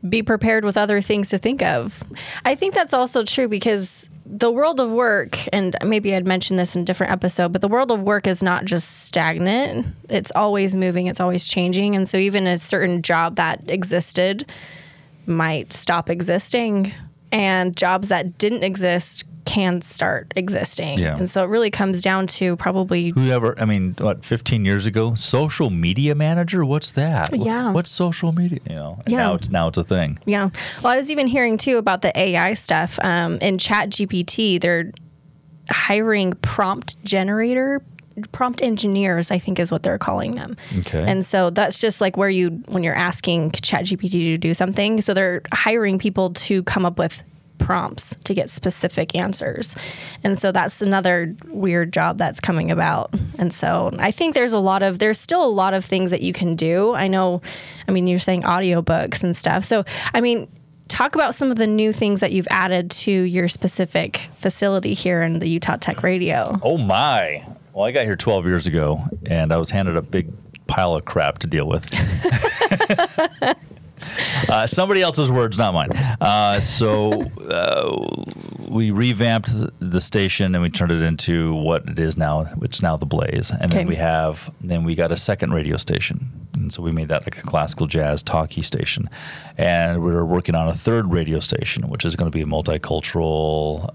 be 0.09 0.23
prepared 0.23 0.65
with 0.65 0.77
other 0.77 1.01
things 1.01 1.29
to 1.29 1.37
think 1.37 1.61
of. 1.61 2.03
I 2.43 2.55
think 2.55 2.73
that's 2.73 2.93
also 2.93 3.23
true 3.23 3.47
because 3.47 4.09
the 4.25 4.51
world 4.51 4.79
of 4.79 4.91
work, 4.91 5.37
and 5.53 5.75
maybe 5.85 6.15
I'd 6.15 6.25
mentioned 6.27 6.57
this 6.59 6.75
in 6.75 6.81
a 6.81 6.85
different 6.85 7.13
episode, 7.13 7.53
but 7.53 7.61
the 7.61 7.67
world 7.67 7.91
of 7.91 8.03
work 8.03 8.27
is 8.27 8.41
not 8.41 8.65
just 8.65 9.05
stagnant. 9.05 9.87
It's 10.09 10.31
always 10.35 10.75
moving, 10.75 11.07
it's 11.07 11.19
always 11.19 11.47
changing. 11.47 11.95
And 11.95 12.09
so 12.09 12.17
even 12.17 12.47
a 12.47 12.57
certain 12.57 13.01
job 13.01 13.35
that 13.35 13.69
existed 13.69 14.49
might 15.25 15.73
stop 15.73 16.09
existing, 16.09 16.93
and 17.31 17.75
jobs 17.75 18.09
that 18.09 18.37
didn't 18.37 18.63
exist 18.63 19.27
can 19.55 19.81
start 19.81 20.33
existing. 20.35 20.99
Yeah. 20.99 21.15
And 21.17 21.29
so 21.29 21.43
it 21.43 21.47
really 21.47 21.71
comes 21.71 22.01
down 22.01 22.27
to 22.27 22.55
probably 22.57 23.09
Whoever, 23.11 23.55
I 23.59 23.63
mean, 23.65 23.95
what, 23.99 24.25
15 24.25 24.65
years 24.65 24.85
ago, 24.85 25.15
social 25.15 25.69
media 25.69 26.13
manager? 26.13 26.65
What's 26.65 26.91
that? 26.91 27.29
Yeah. 27.33 27.71
What's 27.71 27.89
social 27.89 28.31
media? 28.33 28.59
You 28.69 28.75
know, 28.75 29.01
and 29.05 29.11
Yeah. 29.13 29.19
now 29.19 29.33
it's 29.35 29.49
now 29.49 29.67
it's 29.69 29.77
a 29.77 29.83
thing. 29.83 30.19
Yeah. 30.25 30.49
Well, 30.83 30.91
I 30.93 30.97
was 30.97 31.09
even 31.09 31.27
hearing 31.27 31.57
too 31.57 31.77
about 31.77 32.01
the 32.01 32.11
AI 32.19 32.53
stuff. 32.53 32.99
Um, 33.01 33.37
in 33.41 33.57
Chat 33.57 33.89
GPT, 33.91 34.59
they're 34.59 34.91
hiring 35.69 36.33
prompt 36.41 37.01
generator, 37.05 37.81
prompt 38.31 38.61
engineers, 38.61 39.31
I 39.31 39.39
think 39.39 39.59
is 39.59 39.71
what 39.71 39.83
they're 39.83 39.97
calling 39.97 40.35
them. 40.35 40.57
Okay. 40.79 41.03
And 41.07 41.25
so 41.25 41.49
that's 41.49 41.79
just 41.79 42.01
like 42.01 42.17
where 42.17 42.29
you, 42.29 42.61
when 42.67 42.83
you're 42.83 42.95
asking 42.95 43.51
Chat 43.51 43.85
GPT 43.85 44.33
to 44.33 44.37
do 44.37 44.53
something. 44.53 45.01
So 45.01 45.13
they're 45.13 45.41
hiring 45.53 45.97
people 45.99 46.33
to 46.33 46.61
come 46.63 46.85
up 46.85 46.97
with 46.99 47.23
prompts 47.57 48.15
to 48.23 48.33
get 48.33 48.49
specific 48.49 49.15
answers. 49.15 49.75
And 50.23 50.37
so 50.37 50.51
that's 50.51 50.81
another 50.81 51.35
weird 51.47 51.93
job 51.93 52.17
that's 52.17 52.39
coming 52.39 52.71
about. 52.71 53.13
And 53.37 53.53
so 53.53 53.91
I 53.99 54.11
think 54.11 54.33
there's 54.35 54.53
a 54.53 54.59
lot 54.59 54.83
of 54.83 54.99
there's 54.99 55.19
still 55.19 55.43
a 55.43 55.47
lot 55.49 55.73
of 55.73 55.83
things 55.83 56.11
that 56.11 56.21
you 56.21 56.33
can 56.33 56.55
do. 56.55 56.93
I 56.93 57.07
know 57.07 57.41
I 57.87 57.91
mean 57.91 58.07
you're 58.07 58.19
saying 58.19 58.43
audiobooks 58.43 59.23
and 59.23 59.35
stuff. 59.35 59.65
So 59.65 59.83
I 60.13 60.21
mean 60.21 60.47
talk 60.87 61.15
about 61.15 61.35
some 61.35 61.51
of 61.51 61.57
the 61.57 61.67
new 61.67 61.91
things 61.91 62.19
that 62.19 62.31
you've 62.31 62.47
added 62.49 62.91
to 62.91 63.11
your 63.11 63.47
specific 63.47 64.29
facility 64.35 64.93
here 64.93 65.21
in 65.21 65.39
the 65.39 65.47
Utah 65.47 65.77
Tech 65.77 66.03
Radio. 66.03 66.43
Oh 66.61 66.77
my! 66.77 67.45
Well, 67.73 67.85
I 67.85 67.91
got 67.91 68.05
here 68.05 68.15
12 68.15 68.45
years 68.45 68.67
ago, 68.67 69.03
and 69.25 69.51
I 69.51 69.57
was 69.57 69.71
handed 69.71 69.97
a 69.97 70.01
big 70.01 70.31
pile 70.67 70.95
of 70.95 71.05
crap 71.05 71.39
to 71.39 71.47
deal 71.47 71.67
with. 71.67 71.89
uh, 74.49 74.67
somebody 74.67 75.01
else's 75.01 75.31
words, 75.31 75.57
not 75.57 75.73
mine. 75.73 75.89
Uh, 76.21 76.59
so 76.59 77.21
uh, 77.49 78.05
we 78.69 78.91
revamped 78.91 79.49
the 79.79 80.01
station 80.01 80.55
and 80.55 80.61
we 80.61 80.69
turned 80.69 80.91
it 80.91 81.01
into 81.01 81.53
what 81.53 81.87
it 81.87 81.99
is 81.99 82.17
now. 82.17 82.47
It's 82.61 82.81
now 82.81 82.97
the 82.97 83.05
Blaze, 83.05 83.51
and 83.51 83.65
Okay. 83.65 83.77
then 83.79 83.87
we 83.87 83.95
have 83.95 84.53
then 84.61 84.83
we 84.83 84.95
got 84.95 85.11
a 85.11 85.15
second 85.17 85.53
radio 85.53 85.77
station. 85.77 86.31
And 86.55 86.71
so 86.71 86.81
we 86.81 86.91
made 86.91 87.09
that 87.09 87.23
like 87.23 87.37
a 87.37 87.41
classical 87.41 87.85
jazz 87.85 88.23
talkie 88.23 88.61
station, 88.61 89.09
and 89.57 90.01
we're 90.01 90.23
working 90.23 90.55
on 90.55 90.67
a 90.69 90.73
third 90.73 91.11
radio 91.11 91.39
station, 91.39 91.89
which 91.89 92.05
is 92.05 92.15
going 92.15 92.31
to 92.31 92.35
be 92.35 92.41
a 92.41 92.45
multicultural. 92.45 93.91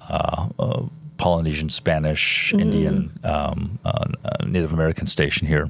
Polynesian, 1.21 1.69
Spanish, 1.69 2.55
Indian, 2.55 3.12
um, 3.25 3.79
uh, 3.85 4.07
uh, 4.25 4.47
Native 4.47 4.73
American 4.73 5.07
station 5.07 5.47
here. 5.47 5.69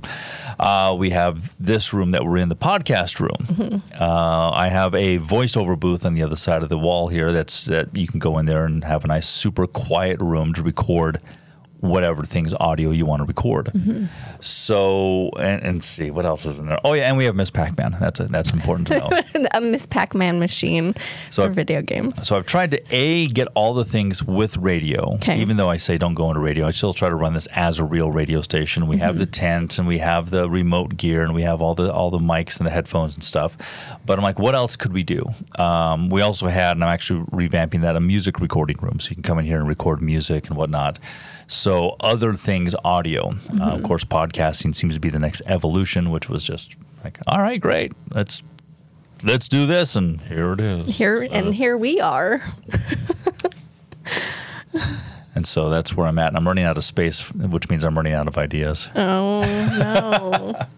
Uh, 0.61 0.95
we 0.97 1.11
have 1.11 1.53
this 1.59 1.93
room 1.93 2.13
that 2.13 2.25
we're 2.25 2.37
in, 2.37 2.49
the 2.49 2.55
podcast 2.55 3.19
room. 3.19 3.83
Uh, 4.01 4.51
I 4.51 4.69
have 4.69 4.95
a 4.95 5.19
voiceover 5.19 5.79
booth 5.79 6.07
on 6.07 6.15
the 6.15 6.23
other 6.23 6.37
side 6.37 6.63
of 6.63 6.69
the 6.69 6.79
wall 6.79 7.09
here. 7.09 7.33
That's 7.33 7.65
that 7.65 7.97
you 7.97 8.07
can 8.07 8.21
go 8.21 8.39
in 8.39 8.47
there 8.47 8.65
and 8.65 8.85
have 8.85 9.05
a 9.05 9.09
nice, 9.09 9.29
super 9.29 9.67
quiet 9.67 10.21
room 10.21 10.55
to 10.55 10.63
record 10.63 11.21
whatever 11.81 12.23
things 12.25 12.53
audio 12.55 12.91
you 12.91 13.07
want 13.07 13.21
to 13.21 13.25
record. 13.27 13.73
So 14.41 15.31
and, 15.39 15.63
and 15.63 15.85
see 15.85 16.11
what 16.11 16.25
else 16.27 16.47
is 16.47 16.59
in 16.59 16.67
there. 16.67 16.79
Oh 16.85 16.93
yeah, 16.95 17.09
and 17.09 17.17
we 17.17 17.25
have 17.25 17.35
Miss 17.35 17.51
Pac-Man. 17.51 17.97
That's 18.01 18.21
a, 18.21 18.25
that's 18.25 18.53
important 18.53 18.89
to 18.89 18.99
know. 18.99 19.49
a 19.55 19.61
Miss 19.61 19.87
Pac-Man 19.87 20.39
machine 20.39 20.95
So- 21.31 21.45
for 21.47 21.51
video 21.53 21.83
games. 21.83 22.27
So 22.27 22.37
I've 22.37 22.47
tried 22.47 22.71
to 22.73 22.83
a 22.91 23.27
get 23.27 23.49
all 23.55 23.75
the 23.75 23.85
things 23.85 24.23
with 24.23 24.57
radio. 24.57 25.15
Okay. 25.15 25.41
Even 25.41 25.57
though 25.57 25.69
I 25.71 25.77
say 25.79 25.99
don't 25.99 26.15
go 26.15 26.29
into 26.29 26.41
radio, 26.41 26.67
I 26.67 26.71
still 26.71 26.93
try 26.93 27.09
to 27.09 27.15
run 27.15 27.35
this 27.35 27.47
as 27.49 27.79
a 27.79 27.85
real 27.85 28.11
radio 28.11 28.41
station. 28.41 28.87
We 28.87 28.99
have 28.99 29.17
the 29.17 29.21
Mm-hmm. 29.25 29.31
tent 29.31 29.79
and 29.79 29.87
we 29.87 29.99
have 29.99 30.31
the 30.31 30.49
remote 30.51 30.97
gear 30.97 31.23
and 31.23 31.35
we 31.35 31.43
have 31.43 31.61
all 31.63 31.75
the 31.75 31.93
all 31.93 32.11
the 32.11 32.19
mics 32.19 32.59
and 32.59 32.67
the 32.67 32.71
headphones 32.71 33.15
and 33.15 33.23
stuff. 33.23 33.57
But 34.07 34.19
I'm 34.19 34.23
like, 34.25 34.39
what 34.39 34.55
else 34.55 34.77
could 34.77 34.93
we 34.93 35.03
do? 35.03 35.25
Um, 35.59 36.09
we 36.11 36.21
also 36.23 36.49
had, 36.49 36.77
and 36.77 36.83
I'm 36.85 36.91
actually 36.93 37.21
revamping 37.27 37.83
that, 37.83 37.97
a 37.97 38.01
music 38.01 38.41
recording 38.41 38.77
room, 38.81 38.99
so 38.99 39.11
you 39.11 39.17
can 39.17 39.23
come 39.23 39.39
in 39.39 39.45
here 39.45 39.59
and 39.59 39.69
record 39.69 40.01
music 40.03 40.49
and 40.49 40.57
whatnot. 40.57 40.99
So 41.47 41.70
other 42.01 42.35
things, 42.35 42.75
audio. 42.85 43.31
Mm-hmm. 43.31 43.63
Uh, 43.63 43.71
of 43.71 43.83
course, 43.83 44.05
podcasting 44.05 44.75
seems 44.75 44.95
to 44.95 45.01
be 45.01 45.11
the 45.11 45.19
next 45.19 45.43
evolution, 45.47 46.11
which 46.11 46.29
was 46.29 46.45
just 46.45 46.77
like, 47.05 47.19
all 47.27 47.41
right, 47.41 47.61
great, 47.61 47.93
let's. 48.13 48.43
Let's 49.23 49.51
do 49.51 49.67
this, 49.67 49.97
and 49.97 50.19
here 50.23 50.55
it 50.55 50.61
is. 50.61 50.97
Here 50.97 51.29
and 51.31 51.55
here 51.55 51.77
we 51.77 52.01
are. 52.01 52.41
And 55.35 55.47
so 55.47 55.71
that's 55.71 55.97
where 55.97 56.07
I'm 56.07 56.19
at. 56.19 56.29
And 56.29 56.37
I'm 56.37 56.47
running 56.47 56.65
out 56.65 56.77
of 56.77 56.85
space, 56.85 57.33
which 57.33 57.71
means 57.71 57.85
I'm 57.85 57.97
running 57.97 58.13
out 58.13 58.29
of 58.29 58.37
ideas. 58.37 58.91
Oh 58.95 59.43
no. 59.79 60.67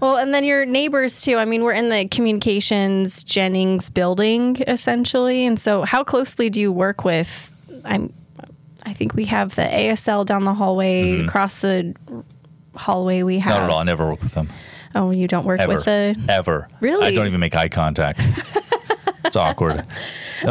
Well, 0.00 0.16
and 0.16 0.34
then 0.34 0.44
your 0.44 0.66
neighbors 0.66 1.22
too. 1.22 1.36
I 1.36 1.44
mean, 1.44 1.62
we're 1.62 1.72
in 1.72 1.88
the 1.88 2.08
communications 2.08 3.24
Jennings 3.24 3.88
building 3.88 4.56
essentially, 4.66 5.46
and 5.46 5.58
so 5.58 5.82
how 5.82 6.02
closely 6.02 6.50
do 6.50 6.60
you 6.60 6.72
work 6.72 7.04
with? 7.04 7.50
I'm. 7.84 8.12
I 8.86 8.92
think 8.92 9.14
we 9.14 9.24
have 9.26 9.54
the 9.54 9.62
ASL 9.62 10.24
down 10.26 10.44
the 10.44 10.54
hallway. 10.54 11.20
Across 11.24 11.62
the 11.62 11.94
hallway, 12.76 13.22
we 13.22 13.38
have. 13.38 13.52
Mm-hmm. 13.52 13.60
Not 13.62 13.70
at 13.70 13.70
all. 13.70 13.80
I 13.80 13.84
never 13.84 14.06
work 14.08 14.22
with 14.22 14.34
them. 14.34 14.48
Oh, 14.94 15.10
you 15.10 15.26
don't 15.26 15.44
work 15.44 15.60
Ever. 15.60 15.74
with 15.74 15.84
the 15.84 16.16
Ever. 16.28 16.68
Really? 16.80 17.06
I 17.06 17.10
don't 17.14 17.26
even 17.26 17.40
make 17.40 17.54
eye 17.56 17.68
contact. 17.68 18.20
it's 19.34 19.36
awkward. 19.36 19.84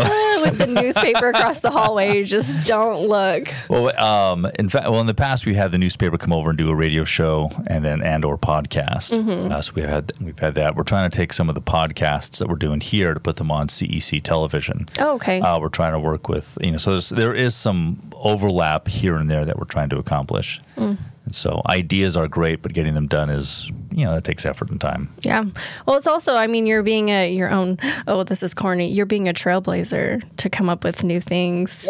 with 0.44 0.58
the 0.58 0.68
newspaper 0.68 1.30
across 1.30 1.62
the 1.62 1.72
hallway. 1.72 2.18
You 2.18 2.24
just 2.24 2.68
don't 2.68 3.08
look. 3.08 3.48
Well, 3.70 3.98
um, 3.98 4.48
in 4.60 4.68
fact, 4.68 4.90
well, 4.90 5.00
in 5.00 5.08
the 5.08 5.14
past 5.14 5.46
we 5.46 5.54
had 5.54 5.72
the 5.72 5.78
newspaper 5.78 6.18
come 6.18 6.34
over 6.34 6.50
and 6.50 6.58
do 6.58 6.70
a 6.70 6.76
radio 6.76 7.04
show 7.06 7.50
and 7.68 7.86
then 7.86 8.02
and 8.02 8.26
or 8.26 8.38
podcast. 8.38 9.18
Mm-hmm. 9.18 9.52
Uh, 9.52 9.62
so 9.62 9.74
we 9.76 9.84
had 9.84 10.12
we've 10.20 10.38
had 10.40 10.56
that. 10.56 10.76
We're 10.76 10.84
trying 10.84 11.10
to 11.10 11.16
take 11.16 11.32
some 11.32 11.48
of 11.48 11.56
the 11.56 11.62
podcasts 11.62 12.40
that 12.40 12.50
we're 12.50 12.56
doing 12.56 12.82
here 12.82 13.14
to 13.14 13.20
put 13.20 13.38
them 13.38 13.52
on 13.52 13.68
CEC 13.68 14.22
television. 14.22 14.88
Oh, 15.00 15.16
okay. 15.16 15.40
Uh, 15.40 15.60
we're 15.60 15.70
trying 15.70 15.94
to 15.94 16.00
work 16.00 16.28
with 16.28 16.58
you 16.62 16.72
know, 16.72 16.78
so 16.78 16.92
there's, 16.92 17.10
there 17.10 17.34
is 17.34 17.56
some 17.56 18.12
overlap 18.14 18.88
here 18.88 19.16
and 19.16 19.30
there 19.30 19.46
that 19.46 19.58
we're 19.58 19.66
trying 19.66 19.90
to 19.90 19.98
accomplish. 19.98 20.62
Mm. 20.76 20.98
And 21.26 21.34
so 21.34 21.62
ideas 21.68 22.18
are 22.18 22.28
great, 22.28 22.62
but 22.62 22.74
getting 22.74 22.96
them 22.96 23.08
done 23.08 23.30
is 23.30 23.72
you 23.92 24.06
know 24.06 24.14
that 24.14 24.24
takes 24.24 24.46
effort 24.46 24.70
and 24.72 24.82
time. 24.82 25.10
Yeah. 25.22 25.46
Well, 25.86 25.96
it's 25.96 26.08
also, 26.08 26.36
I 26.36 26.48
mean, 26.48 26.66
you're 26.66 26.84
being 26.84 27.10
a 27.10 27.32
your 27.32 27.50
own. 27.50 27.78
Oh, 28.08 28.24
this 28.24 28.44
is 28.44 28.54
corny. 28.54 28.92
You're 28.92 29.06
being 29.06 29.30
a 29.30 29.34
trailblazer 29.34 30.24
to 30.38 30.50
come 30.50 30.70
up 30.70 30.84
with 30.84 31.04
new 31.04 31.22
things. 31.22 31.84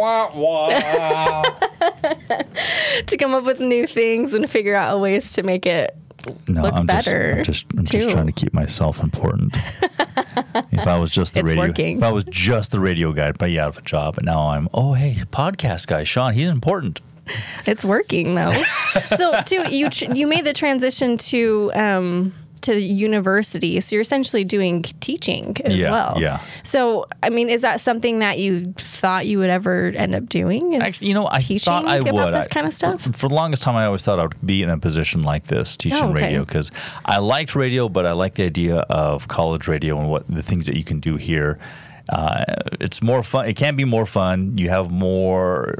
to 3.07 3.17
come 3.17 3.33
up 3.33 3.43
with 3.43 3.59
new 3.59 3.87
things 3.87 4.33
and 4.33 4.49
figure 4.49 4.75
out 4.75 4.99
ways 4.99 5.33
to 5.33 5.43
make 5.43 5.65
it. 5.65 5.95
No, 6.47 6.61
look 6.61 6.73
I'm 6.73 6.85
better, 6.85 7.41
just, 7.43 7.65
I'm 7.75 7.83
just, 7.83 7.93
I'm 7.95 8.01
just 8.01 8.13
trying 8.13 8.27
to 8.27 8.31
keep 8.31 8.53
myself 8.53 9.03
important. 9.03 9.57
if 10.71 10.87
I 10.87 10.97
was 10.97 11.11
just 11.11 11.33
the 11.33 11.41
It's 11.41 11.49
radio, 11.49 11.65
working. 11.67 11.97
if 11.97 12.03
I 12.03 12.11
was 12.13 12.23
just 12.25 12.71
the 12.71 12.79
radio 12.79 13.11
guy, 13.11 13.27
I'd 13.27 13.37
be 13.37 13.59
out 13.59 13.69
of 13.69 13.77
a 13.79 13.81
job. 13.81 14.15
But 14.15 14.23
now 14.23 14.47
I'm, 14.49 14.69
oh 14.73 14.93
hey, 14.93 15.15
podcast 15.31 15.87
guy, 15.87 16.03
Shawn, 16.03 16.33
he's 16.33 16.47
important. 16.47 17.01
It's 17.65 17.85
working 17.85 18.35
though. 18.35 18.51
so, 19.17 19.39
too, 19.45 19.73
you 19.73 19.89
tr- 19.89 20.13
you 20.13 20.27
made 20.27 20.45
the 20.45 20.53
transition 20.53 21.17
to 21.17 21.71
um, 21.73 22.33
to 22.61 22.79
university, 22.79 23.79
so 23.81 23.93
you're 23.95 24.01
essentially 24.01 24.43
doing 24.45 24.83
teaching 25.01 25.57
as 25.65 25.75
Yeah, 25.75 25.91
well. 25.91 26.17
yeah. 26.21 26.39
So, 26.63 27.07
I 27.21 27.29
mean, 27.29 27.49
is 27.49 27.61
that 27.61 27.81
something 27.81 28.19
that 28.19 28.39
you 28.39 28.73
thought 28.77 29.25
you 29.25 29.39
would 29.39 29.49
ever 29.49 29.91
end 29.95 30.15
up 30.15 30.29
doing? 30.29 30.71
Is 30.73 30.81
Actually, 30.83 31.07
you 31.09 31.13
know, 31.13 31.27
I 31.27 31.39
teaching 31.39 31.59
thought 31.73 31.85
I 31.85 31.97
about 31.97 32.13
would. 32.13 32.33
this 32.33 32.47
I- 32.47 32.53
kind 32.53 32.65
of 32.65 32.73
stuff. 32.73 33.01
For, 33.01 33.11
for 33.13 33.27
the 33.29 33.35
longest 33.35 33.63
time, 33.63 33.75
I 33.75 33.85
always 33.85 34.05
thought 34.05 34.17
I 34.19 34.23
would 34.23 34.45
be 34.45 34.61
in 34.63 34.69
a 34.69 34.77
position 34.77 35.23
like 35.23 35.45
this, 35.47 35.75
teaching 35.75 36.03
Oh, 36.03 36.11
okay. 36.11 36.23
radio, 36.23 36.45
because 36.45 36.71
I 37.03 37.17
liked 37.19 37.53
radio, 37.53 37.89
but 37.89 38.05
I 38.05 38.13
like 38.13 38.35
the 38.35 38.45
idea 38.45 38.77
of 38.89 39.27
college 39.27 39.67
radio 39.67 39.99
and 39.99 40.09
what 40.09 40.25
the 40.29 40.41
things 40.41 40.65
that 40.67 40.77
you 40.77 40.85
can 40.85 40.99
do 41.01 41.17
here. 41.17 41.59
Uh, 42.09 42.43
it's 42.79 43.01
more 43.01 43.23
fun. 43.23 43.47
It 43.47 43.55
can 43.57 43.75
be 43.75 43.85
more 43.85 44.05
fun. 44.05 44.57
You 44.57 44.69
have 44.69 44.89
more 44.91 45.75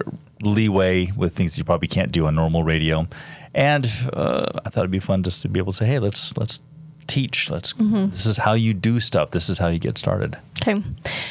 leeway 0.45 1.11
with 1.15 1.35
things 1.35 1.57
you 1.57 1.63
probably 1.63 1.87
can't 1.87 2.11
do 2.11 2.25
on 2.27 2.35
normal 2.35 2.63
radio, 2.63 3.07
and 3.53 3.85
uh, 4.13 4.45
I 4.65 4.69
thought 4.69 4.81
it'd 4.81 4.91
be 4.91 4.99
fun 4.99 5.23
just 5.23 5.41
to 5.43 5.49
be 5.49 5.59
able 5.59 5.71
to 5.73 5.77
say, 5.77 5.85
"Hey, 5.85 5.99
let's 5.99 6.37
let's 6.37 6.61
teach. 7.07 7.49
Let's 7.49 7.73
Mm-hmm. 7.73 8.09
this 8.09 8.25
is 8.25 8.37
how 8.37 8.53
you 8.53 8.73
do 8.73 8.99
stuff. 8.99 9.31
This 9.31 9.49
is 9.49 9.57
how 9.59 9.67
you 9.67 9.79
get 9.79 9.97
started." 9.97 10.37
Okay. 10.61 10.81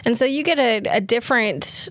And 0.04 0.16
so 0.16 0.24
you 0.24 0.42
get 0.44 0.58
a, 0.58 0.82
a 0.96 1.00
different, 1.00 1.88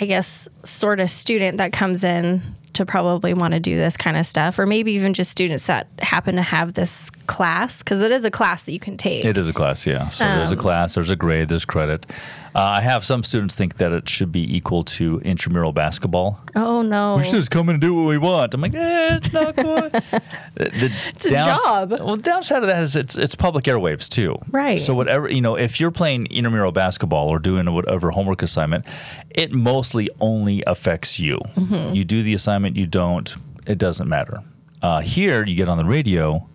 I 0.00 0.04
guess, 0.06 0.48
sort 0.64 1.00
of 1.00 1.08
student 1.10 1.56
that 1.58 1.72
comes 1.72 2.04
in 2.04 2.42
to 2.74 2.86
probably 2.86 3.34
want 3.34 3.54
to 3.54 3.60
do 3.60 3.76
this 3.76 3.96
kind 3.96 4.16
of 4.16 4.26
stuff, 4.26 4.58
or 4.58 4.66
maybe 4.66 4.92
even 4.92 5.12
just 5.14 5.30
students 5.30 5.66
that 5.66 5.88
happen 6.00 6.36
to 6.36 6.42
have 6.42 6.74
this 6.74 7.10
class, 7.26 7.82
because 7.82 8.02
it 8.02 8.10
is 8.10 8.24
a 8.24 8.30
class 8.30 8.64
that 8.64 8.72
you 8.72 8.80
can 8.80 8.96
take. 8.96 9.24
It 9.24 9.36
is 9.36 9.48
a 9.48 9.52
class, 9.52 9.86
yeah. 9.86 10.08
So 10.08 10.24
there's 10.24 10.52
a 10.52 10.56
Um, 10.56 10.60
class, 10.60 10.94
there's 10.94 11.10
a 11.10 11.16
grade, 11.16 11.48
there's 11.48 11.64
credit. 11.64 12.06
Uh, 12.52 12.58
I 12.62 12.80
have 12.80 13.04
some 13.04 13.22
students 13.22 13.54
think 13.54 13.76
that 13.76 13.92
it 13.92 14.08
should 14.08 14.32
be 14.32 14.56
equal 14.56 14.82
to 14.82 15.20
intramural 15.24 15.72
basketball. 15.72 16.40
Oh 16.56 16.82
no. 16.82 17.16
We 17.16 17.22
should 17.22 17.36
just 17.36 17.52
come 17.52 17.68
in 17.68 17.74
and 17.74 17.80
do 17.80 17.94
what 17.94 18.08
we 18.08 18.18
want. 18.18 18.52
I'm 18.54 18.60
like, 18.60 18.74
eh, 18.74 19.16
it's 19.16 19.32
not 19.32 19.54
good. 19.68 19.92
the, 19.92 20.92
It's 21.14 21.26
a 21.26 21.30
job. 21.30 21.90
Well, 21.92 22.16
the 22.16 22.22
downside 22.22 22.62
of 22.62 22.68
that 22.68 22.82
is 22.82 22.96
it's 22.96 23.16
it's 23.16 23.36
public 23.36 23.66
airwaves 23.66 24.08
too. 24.08 24.36
Right. 24.50 24.80
So 24.80 24.94
whatever 24.96 25.30
you 25.30 25.40
know, 25.40 25.54
if 25.56 25.78
you're 25.78 25.92
playing 25.92 26.26
intramural 26.26 26.72
basketball 26.72 27.28
or 27.28 27.38
doing 27.38 27.72
whatever 27.72 28.10
homework 28.10 28.42
assignment, 28.42 28.84
it 29.30 29.52
mostly 29.52 30.10
only 30.20 30.64
affects 30.66 31.20
you. 31.20 31.38
Mm-hmm. 31.54 31.94
You 31.94 32.04
do 32.04 32.24
the 32.24 32.34
assignment, 32.34 32.69
you 32.76 32.86
don't. 32.86 33.34
It 33.66 33.78
doesn't 33.78 34.08
matter. 34.08 34.42
Uh, 34.82 35.00
here, 35.00 35.46
you 35.46 35.54
get 35.54 35.68
on 35.68 35.78
the 35.78 35.84
radio, 35.84 36.48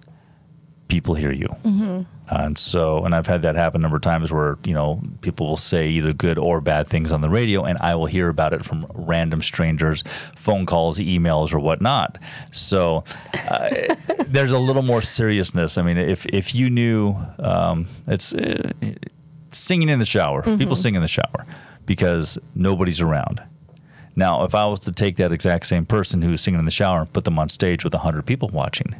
people 0.87 1.15
hear 1.15 1.31
you. 1.31 1.47
Mm-hmm. 1.63 2.01
And 2.27 2.57
so, 2.57 3.05
and 3.05 3.13
I've 3.13 3.27
had 3.27 3.43
that 3.43 3.55
happen 3.55 3.81
a 3.81 3.83
number 3.83 3.97
of 3.97 4.01
times 4.01 4.31
where, 4.31 4.57
you 4.65 4.73
know, 4.73 5.01
people 5.21 5.47
will 5.47 5.57
say 5.57 5.89
either 5.89 6.11
good 6.11 6.39
or 6.39 6.59
bad 6.59 6.87
things 6.87 7.11
on 7.11 7.21
the 7.21 7.29
radio, 7.29 7.63
and 7.63 7.77
I 7.79 7.93
will 7.95 8.07
hear 8.07 8.29
about 8.29 8.53
it 8.53 8.65
from 8.65 8.87
random 8.95 9.43
strangers, 9.43 10.03
phone 10.35 10.65
calls, 10.65 10.97
emails, 10.97 11.53
or 11.53 11.59
whatnot. 11.59 12.17
So 12.51 13.03
uh, 13.47 13.69
there's 14.27 14.51
a 14.51 14.57
little 14.57 14.81
more 14.81 15.03
seriousness. 15.03 15.77
I 15.77 15.83
mean, 15.83 15.97
if, 15.97 16.25
if 16.27 16.55
you 16.55 16.71
knew, 16.71 17.15
um, 17.37 17.87
it's 18.07 18.33
uh, 18.33 18.71
singing 19.51 19.89
in 19.89 19.99
the 19.99 20.05
shower, 20.05 20.41
people 20.57 20.75
sing 20.75 20.95
in 20.95 21.01
the 21.03 21.07
shower 21.07 21.45
because 21.85 22.39
nobody's 22.55 23.01
around. 23.01 23.43
Now, 24.15 24.43
if 24.43 24.55
I 24.55 24.65
was 24.65 24.79
to 24.81 24.91
take 24.91 25.17
that 25.17 25.31
exact 25.31 25.65
same 25.65 25.85
person 25.85 26.21
who's 26.21 26.41
singing 26.41 26.59
in 26.59 26.65
the 26.65 26.71
shower 26.71 27.01
and 27.01 27.11
put 27.11 27.25
them 27.25 27.37
on 27.37 27.49
stage 27.49 27.83
with 27.83 27.93
100 27.93 28.25
people 28.25 28.49
watching, 28.49 28.95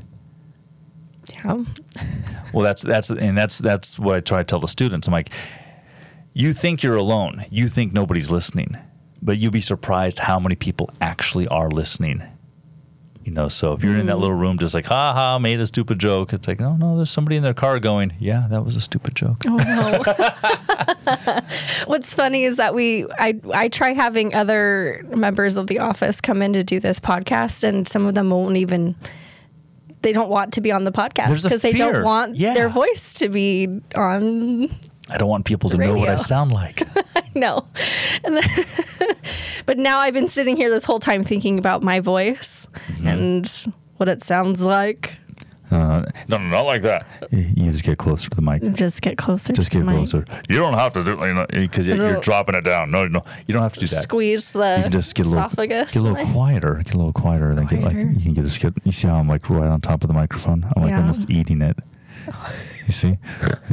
Yeah. 1.34 1.64
well, 2.54 2.64
that's 2.64 2.82
that's 2.82 3.10
and 3.10 3.38
that's 3.38 3.60
that's 3.60 3.98
what 3.98 4.16
I 4.16 4.20
try 4.20 4.40
to 4.40 4.44
tell 4.44 4.60
the 4.60 4.68
students. 4.68 5.08
I'm 5.08 5.14
like, 5.14 5.30
you 6.34 6.52
think 6.54 6.84
you're 6.84 6.98
alone, 6.98 7.46
you 7.50 7.68
think 7.70 7.94
nobody's 7.94 8.30
listening, 8.30 8.74
but 9.22 9.38
you'll 9.38 9.52
be 9.52 9.62
surprised 9.62 10.20
how 10.20 10.40
many 10.40 10.56
people 10.56 10.90
actually 11.00 11.48
are 11.48 11.70
listening. 11.70 12.22
You 13.26 13.32
know, 13.32 13.48
so 13.48 13.74
if 13.74 13.84
you're 13.84 13.96
in 13.96 14.06
that 14.06 14.18
mm. 14.18 14.22
little 14.22 14.36
room, 14.36 14.60
just 14.60 14.76
like, 14.76 14.86
ha 14.86 15.12
ha, 15.12 15.40
made 15.40 15.60
a 15.60 15.66
stupid 15.66 15.98
joke. 15.98 16.32
It's 16.32 16.48
like, 16.48 16.62
oh 16.62 16.78
no, 16.78 16.96
there's 16.96 17.10
somebody 17.10 17.38
in 17.38 17.42
their 17.44 17.56
car 17.56 17.80
going, 17.80 18.14
yeah, 18.20 18.46
that 18.52 18.64
was 18.64 18.76
a 18.76 18.82
stupid 18.82 19.16
joke. 19.16 19.38
Oh 19.48 19.58
no. 19.58 21.42
What's 21.88 22.14
funny 22.14 22.44
is 22.44 22.58
that 22.58 22.76
we 22.76 23.08
I 23.18 23.40
I 23.52 23.68
try 23.70 23.94
having 23.94 24.36
other 24.36 25.04
members 25.10 25.58
of 25.58 25.66
the 25.66 25.80
office 25.80 26.22
come 26.22 26.44
in 26.44 26.54
to 26.54 26.64
do 26.64 26.80
this 26.80 27.00
podcast 27.00 27.64
and 27.64 27.88
some 27.88 28.06
of 28.06 28.14
them 28.14 28.30
won't 28.30 28.58
even 28.58 28.96
they 30.04 30.12
don't 30.12 30.30
want 30.30 30.54
to 30.54 30.62
be 30.62 30.72
on 30.72 30.84
the 30.84 30.92
podcast 30.92 31.42
because 31.44 31.64
they 31.64 31.74
don't 31.74 32.04
want 32.04 32.36
Yeah. 32.36 32.54
their 32.54 32.70
voice 32.70 33.16
to 33.16 33.30
be 33.30 33.82
on 33.96 34.70
I 35.10 35.18
don't 35.18 35.30
want 35.30 35.46
people 35.46 35.70
to 35.70 35.78
know 35.78 35.94
what 35.96 36.10
I 36.10 36.16
sound 36.16 36.52
like. 36.52 36.82
no. 37.36 37.68
And 38.24 38.40
but 39.66 39.78
now 39.78 40.00
I've 40.00 40.14
been 40.14 40.28
sitting 40.28 40.56
here 40.58 40.70
this 40.70 40.86
whole 40.86 41.00
time 41.00 41.24
thinking 41.24 41.60
about 41.60 41.84
my 41.84 42.00
voice 42.00 42.68
Mm-hmm. 42.88 43.08
and 43.08 43.74
what 43.98 44.10
it 44.10 44.22
sounds 44.24 44.62
like. 44.64 45.18
Uh, 45.72 46.04
no, 46.28 46.38
no, 46.38 46.50
not 46.50 46.62
like 46.62 46.84
that. 46.84 47.06
You 47.32 47.72
just 47.72 47.84
get 47.84 47.98
closer 47.98 48.30
to 48.30 48.36
the 48.36 48.42
mic. 48.42 48.62
Just 48.74 49.02
get 49.02 49.18
closer. 49.18 49.52
Just 49.54 49.72
to 49.72 49.80
get 49.80 49.86
the 49.86 49.92
mic. 49.92 49.96
closer. 49.98 50.26
You 50.48 50.58
don't 50.58 50.74
have 50.76 50.94
to 50.94 51.04
do 51.04 51.16
because 51.50 51.88
you 51.88 51.96
know, 51.96 52.04
you're 52.06 52.14
No. 52.16 52.22
dropping 52.22 52.54
it 52.56 52.62
down. 52.64 52.92
No, 52.92 53.08
no, 53.08 53.24
you 53.48 53.54
don't 53.54 53.64
have 53.64 53.74
to 53.74 53.80
do 53.80 53.88
that. 53.88 54.02
Squeeze 54.04 54.52
the 54.52 54.76
you 54.78 54.84
can 54.84 54.92
just 54.92 55.16
get 55.16 55.26
a 55.26 55.30
little, 55.30 55.46
esophagus. 55.46 55.94
get 55.94 56.00
a 56.00 56.04
little 56.04 56.26
quieter, 56.32 56.76
get 56.86 56.94
a 56.94 56.98
little 56.98 57.14
quieter, 57.14 57.50
and 57.50 57.58
then 57.58 57.66
get 57.66 57.82
like 57.82 57.96
you 57.96 58.22
can 58.22 58.34
get 58.34 58.44
just 58.46 58.62
get. 58.62 58.74
You 58.84 58.92
see 58.92 59.08
how 59.08 59.16
I'm 59.18 59.28
like 59.28 59.50
right 59.50 59.68
on 59.68 59.82
top 59.82 60.04
of 60.04 60.08
the 60.08 60.14
microphone? 60.14 60.64
I'm 60.76 60.84
like 60.84 60.92
Yeah. 60.92 61.00
almost 61.00 61.30
eating 61.32 61.62
it. 61.62 61.78
You 62.86 62.92
see, 62.92 63.18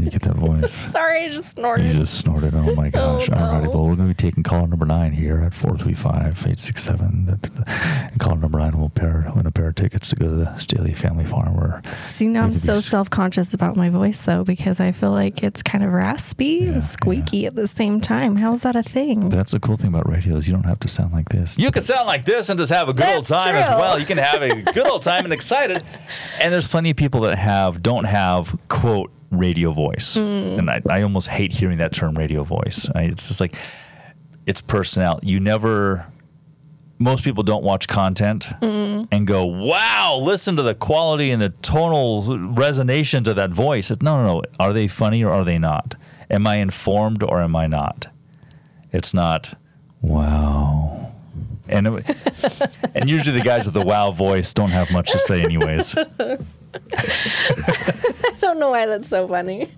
you 0.01 0.11
get 0.11 0.23
that 0.23 0.37
voice. 0.37 0.73
Sorry, 0.93 1.25
I 1.25 1.29
just 1.29 1.53
snorted. 1.53 1.87
You 1.87 1.93
just 1.93 2.19
snorted. 2.19 2.55
Oh 2.55 2.75
my 2.75 2.87
oh, 2.89 2.91
gosh! 2.91 3.29
Oh, 3.31 3.35
All 3.37 3.53
righty, 3.53 3.67
no. 3.67 3.71
well 3.73 3.83
we're 3.89 3.97
going 3.97 4.09
to 4.09 4.15
be 4.15 4.17
taking 4.31 4.43
caller 4.43 4.67
number 4.67 4.87
nine 4.87 5.13
here 5.13 5.39
at 5.41 5.53
435-867. 5.53 8.11
And 8.11 8.21
caller 8.21 8.37
number 8.39 8.59
nine 8.59 8.79
will 8.79 8.89
pair 8.89 9.27
win 9.35 9.47
a 9.47 9.51
pair 9.51 9.69
of 9.69 9.75
tickets 9.75 10.09
to 10.11 10.17
go 10.17 10.29
to 10.29 10.35
the 10.37 10.57
Staley 10.59 10.95
Family 10.95 11.25
Farm. 11.25 11.57
Where 11.57 11.81
See, 12.05 12.29
now 12.29 12.45
I'm 12.45 12.55
so 12.55 12.81
self 12.81 13.11
conscious 13.11 13.55
about 13.55 13.77
my 13.77 13.89
voice 13.91 14.23
though 14.23 14.45
because 14.45 14.81
I 14.81 14.93
feel 14.93 15.11
like 15.11 15.43
it's 15.43 15.63
kind 15.63 15.85
of 15.85 15.93
raspy 15.93 16.61
Yeah, 16.63 16.73
and 16.73 16.85
squeaky 16.85 17.47
at 17.47 17.55
the 17.55 17.67
same 17.67 18.01
time. 18.01 18.37
How's 18.37 18.63
that 18.63 18.77
a 18.77 18.83
thing? 18.83 19.29
That's 19.29 19.53
the 19.53 19.61
cool 19.61 19.77
thing 19.77 19.89
about 19.89 20.09
radio 20.09 20.37
is 20.37 20.49
you 20.49 20.55
don't 20.55 20.65
have 20.65 20.81
to 20.81 20.89
sound 20.89 21.13
like 21.13 21.29
this. 21.29 21.59
You 21.59 21.71
can 21.71 21.83
sound 21.83 22.07
like 22.07 22.25
this 22.25 22.49
and 22.49 22.59
just 22.59 22.73
have 22.73 22.89
a 22.89 22.93
good 22.93 23.03
That's 23.03 23.31
old 23.31 23.41
time 23.41 23.55
as 23.57 23.69
well. 23.69 23.99
You 23.99 24.07
can 24.07 24.19
have 24.19 24.43
a 24.43 24.63
good 24.63 24.87
old 24.87 25.03
time 25.03 25.25
and 25.25 25.33
excited. 25.33 25.83
And 26.41 26.53
there's 26.53 26.69
plenty 26.69 26.91
of 26.91 26.97
people 26.97 27.21
that 27.23 27.39
have 27.39 27.83
don't 27.83 28.05
have 28.05 28.57
quote 28.69 29.02
radio 29.33 29.73
voice, 29.73 30.15
Hmm. 30.17 30.21
and 30.61 30.71
I, 30.71 30.81
I 30.89 31.03
almost 31.03 31.27
hate 31.29 31.53
hearing 31.53 31.79
that 31.79 31.93
term 31.93 32.17
radio 32.17 32.45
voice. 32.45 32.89
I, 32.95 33.03
it's 33.05 33.27
just 33.29 33.41
like 33.41 33.57
it's 34.47 34.61
personality. 34.61 35.27
You 35.29 35.41
never. 35.41 36.07
Most 36.99 37.25
people 37.25 37.43
don't 37.43 37.65
watch 37.65 37.89
content 37.89 38.45
Hmm. 38.61 39.05
and 39.11 39.27
go, 39.27 39.45
"Wow, 39.47 40.21
listen 40.23 40.55
to 40.57 40.63
the 40.63 40.75
quality 40.77 41.33
and 41.33 41.43
the 41.43 41.49
tonal 41.49 42.23
resonation 42.23 43.25
to 43.25 43.35
that 43.35 43.51
voice." 43.51 43.91
It- 43.91 44.03
No, 44.03 44.23
no, 44.25 44.35
no. 44.35 44.43
Are 44.61 44.73
they 44.73 44.87
funny 44.87 45.25
or 45.25 45.33
are 45.33 45.45
they 45.45 45.59
not? 45.59 45.97
Am 46.31 46.47
I 46.47 46.57
informed 46.57 47.23
or 47.25 47.41
am 47.43 47.57
I 47.57 47.67
not? 47.67 48.07
It's 48.93 49.13
not. 49.15 49.55
Wow. 50.01 51.13
And 51.69 51.87
it- 51.89 52.17
and 52.95 53.09
usually 53.11 53.37
the 53.39 53.45
guys 53.45 53.65
with 53.65 53.75
the 53.75 53.81
wow 53.85 54.11
voice 54.13 54.53
don't 54.55 54.71
have 54.71 54.91
much 54.93 55.11
to 55.13 55.19
say, 55.19 55.43
anyways. 55.43 55.97
I 56.75 58.37
don't 58.41 58.59
know 58.59 58.71
why 58.71 58.87
that's 58.87 59.09
so 59.09 59.29
funny. 59.29 59.69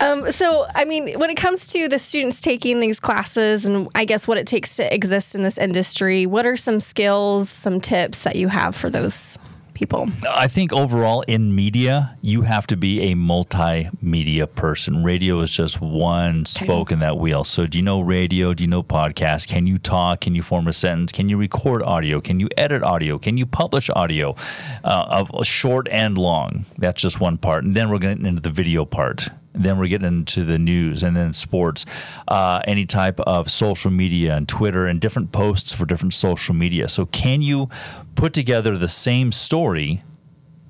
Um, 0.00 0.30
so, 0.30 0.66
I 0.74 0.84
mean, 0.84 1.18
when 1.18 1.30
it 1.30 1.36
comes 1.36 1.66
to 1.68 1.88
the 1.88 1.98
students 1.98 2.40
taking 2.40 2.80
these 2.80 3.00
classes 3.00 3.66
and 3.66 3.88
I 3.94 4.04
guess 4.04 4.26
what 4.26 4.38
it 4.38 4.46
takes 4.46 4.76
to 4.76 4.94
exist 4.94 5.34
in 5.34 5.42
this 5.42 5.58
industry, 5.58 6.26
what 6.26 6.46
are 6.46 6.56
some 6.56 6.80
skills, 6.80 7.50
some 7.50 7.80
tips 7.80 8.22
that 8.22 8.36
you 8.36 8.48
have 8.48 8.74
for 8.74 8.90
those 8.90 9.38
people? 9.82 10.08
I 10.30 10.46
think 10.46 10.72
overall 10.72 11.22
in 11.22 11.54
media, 11.54 12.16
you 12.20 12.42
have 12.42 12.66
to 12.68 12.76
be 12.76 13.10
a 13.10 13.16
multimedia 13.16 14.52
person. 14.54 15.02
Radio 15.02 15.40
is 15.40 15.50
just 15.50 15.80
one 15.80 16.46
spoke 16.46 16.92
in 16.92 17.00
that 17.00 17.18
wheel. 17.18 17.42
So, 17.42 17.66
do 17.66 17.78
you 17.78 17.82
know 17.82 18.00
radio? 18.00 18.54
Do 18.54 18.62
you 18.62 18.70
know 18.70 18.82
podcast? 18.84 19.48
Can 19.48 19.66
you 19.66 19.78
talk? 19.78 20.20
Can 20.20 20.34
you 20.34 20.42
form 20.42 20.68
a 20.68 20.72
sentence? 20.72 21.10
Can 21.10 21.28
you 21.28 21.36
record 21.36 21.82
audio? 21.82 22.20
Can 22.20 22.38
you 22.38 22.48
edit 22.56 22.82
audio? 22.82 23.18
Can 23.18 23.36
you 23.36 23.44
publish 23.44 23.90
audio, 23.90 24.36
uh, 24.84 25.24
of 25.30 25.46
short 25.46 25.88
and 25.90 26.16
long? 26.16 26.64
That's 26.78 27.02
just 27.02 27.18
one 27.20 27.36
part. 27.36 27.64
And 27.64 27.74
then 27.74 27.90
we're 27.90 27.98
getting 27.98 28.24
into 28.24 28.40
the 28.40 28.50
video 28.50 28.84
part. 28.84 29.30
Then 29.52 29.78
we're 29.78 29.88
getting 29.88 30.08
into 30.08 30.44
the 30.44 30.58
news 30.58 31.02
and 31.02 31.16
then 31.16 31.32
sports, 31.32 31.84
uh, 32.28 32.60
any 32.64 32.86
type 32.86 33.20
of 33.20 33.50
social 33.50 33.90
media 33.90 34.34
and 34.36 34.48
Twitter 34.48 34.86
and 34.86 35.00
different 35.00 35.32
posts 35.32 35.72
for 35.74 35.84
different 35.84 36.14
social 36.14 36.54
media. 36.54 36.88
So, 36.88 37.06
can 37.06 37.42
you 37.42 37.68
put 38.14 38.32
together 38.32 38.78
the 38.78 38.88
same 38.88 39.32
story 39.32 40.02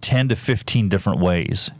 10 0.00 0.30
to 0.30 0.36
15 0.36 0.88
different 0.88 1.20
ways 1.20 1.70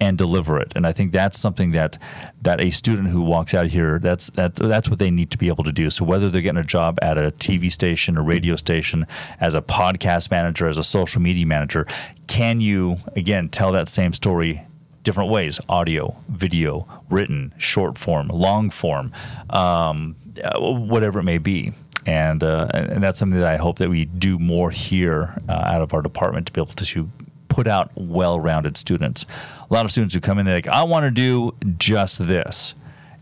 and 0.00 0.16
deliver 0.16 0.60
it? 0.60 0.72
And 0.76 0.86
i 0.86 0.92
think 0.92 1.10
that's 1.10 1.38
something 1.38 1.72
that 1.72 1.98
that 2.40 2.60
a 2.60 2.70
student 2.70 3.08
who 3.08 3.20
walks 3.20 3.52
out 3.52 3.66
here 3.66 3.98
that's 3.98 4.30
that, 4.30 4.54
that's 4.54 4.88
what 4.88 5.00
they 5.00 5.10
need 5.10 5.30
to 5.32 5.38
be 5.38 5.48
able 5.48 5.64
to 5.64 5.72
do. 5.72 5.90
So 5.90 6.04
whether 6.04 6.30
they're 6.30 6.40
getting 6.40 6.60
a 6.60 6.64
job 6.64 6.98
at 7.02 7.18
a 7.18 7.32
tv 7.32 7.72
station 7.72 8.16
a 8.16 8.22
radio 8.22 8.54
station 8.54 9.06
as 9.40 9.54
a 9.56 9.60
podcast 9.62 10.30
manager 10.30 10.68
as 10.68 10.78
a 10.78 10.84
social 10.84 11.20
media 11.20 11.46
manager 11.46 11.84
can 12.28 12.60
you 12.60 12.98
again 13.16 13.48
tell 13.48 13.72
that 13.72 13.88
same 13.88 14.12
story 14.12 14.64
different 15.04 15.30
ways 15.30 15.60
audio 15.68 16.16
video 16.28 16.88
written 17.08 17.54
short 17.58 17.96
form 17.96 18.28
long 18.28 18.70
form 18.70 19.12
um, 19.50 20.16
uh, 20.42 20.58
whatever 20.58 21.20
it 21.20 21.24
may 21.24 21.38
be 21.38 21.72
and 22.06 22.42
uh, 22.42 22.68
and 22.74 23.02
that's 23.02 23.18
something 23.18 23.38
that 23.38 23.50
I 23.50 23.56
hope 23.56 23.78
that 23.78 23.88
we 23.88 24.04
do 24.04 24.38
more 24.38 24.70
here 24.70 25.40
uh, 25.48 25.52
out 25.52 25.82
of 25.82 25.94
our 25.94 26.02
department 26.02 26.46
to 26.46 26.52
be 26.52 26.60
able 26.60 26.72
to 26.72 27.08
put 27.48 27.66
out 27.68 27.92
well-rounded 27.94 28.76
students. 28.76 29.24
A 29.70 29.72
lot 29.72 29.84
of 29.84 29.92
students 29.92 30.12
who 30.14 30.20
come 30.20 30.38
in, 30.38 30.46
they're 30.46 30.56
like, 30.56 30.66
I 30.66 30.82
want 30.82 31.04
to 31.04 31.10
do 31.10 31.54
just 31.78 32.26
this. 32.26 32.74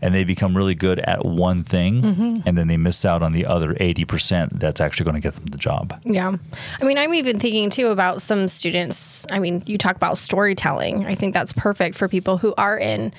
And 0.03 0.13
they 0.13 0.25
become 0.25 0.55
really 0.55 0.75
good 0.75 0.99
at 0.99 1.23
one 1.23 1.63
thing, 1.63 2.01
mm-hmm. 2.01 2.39
and 2.45 2.57
then 2.57 2.67
they 2.67 2.75
miss 2.75 3.05
out 3.05 3.23
on 3.23 3.31
the 3.31 3.45
other 3.45 3.71
80% 3.73 4.59
that's 4.59 4.81
actually 4.81 5.05
going 5.05 5.15
to 5.15 5.21
get 5.21 5.33
them 5.33 5.45
the 5.45 5.57
job. 5.57 5.97
Yeah. 6.03 6.35
I 6.81 6.83
mean, 6.83 6.97
I'm 6.97 7.13
even 7.13 7.39
thinking 7.39 7.69
too 7.69 7.87
about 7.87 8.21
some 8.21 8.49
students. 8.49 9.25
I 9.31 9.39
mean, 9.39 9.63
you 9.65 9.77
talk 9.77 9.95
about 9.95 10.17
storytelling. 10.17 11.05
I 11.05 11.15
think 11.15 11.33
that's 11.33 11.53
perfect 11.53 11.95
for 11.95 12.09
people 12.09 12.37
who 12.37 12.53
are 12.57 12.77
in 12.77 13.13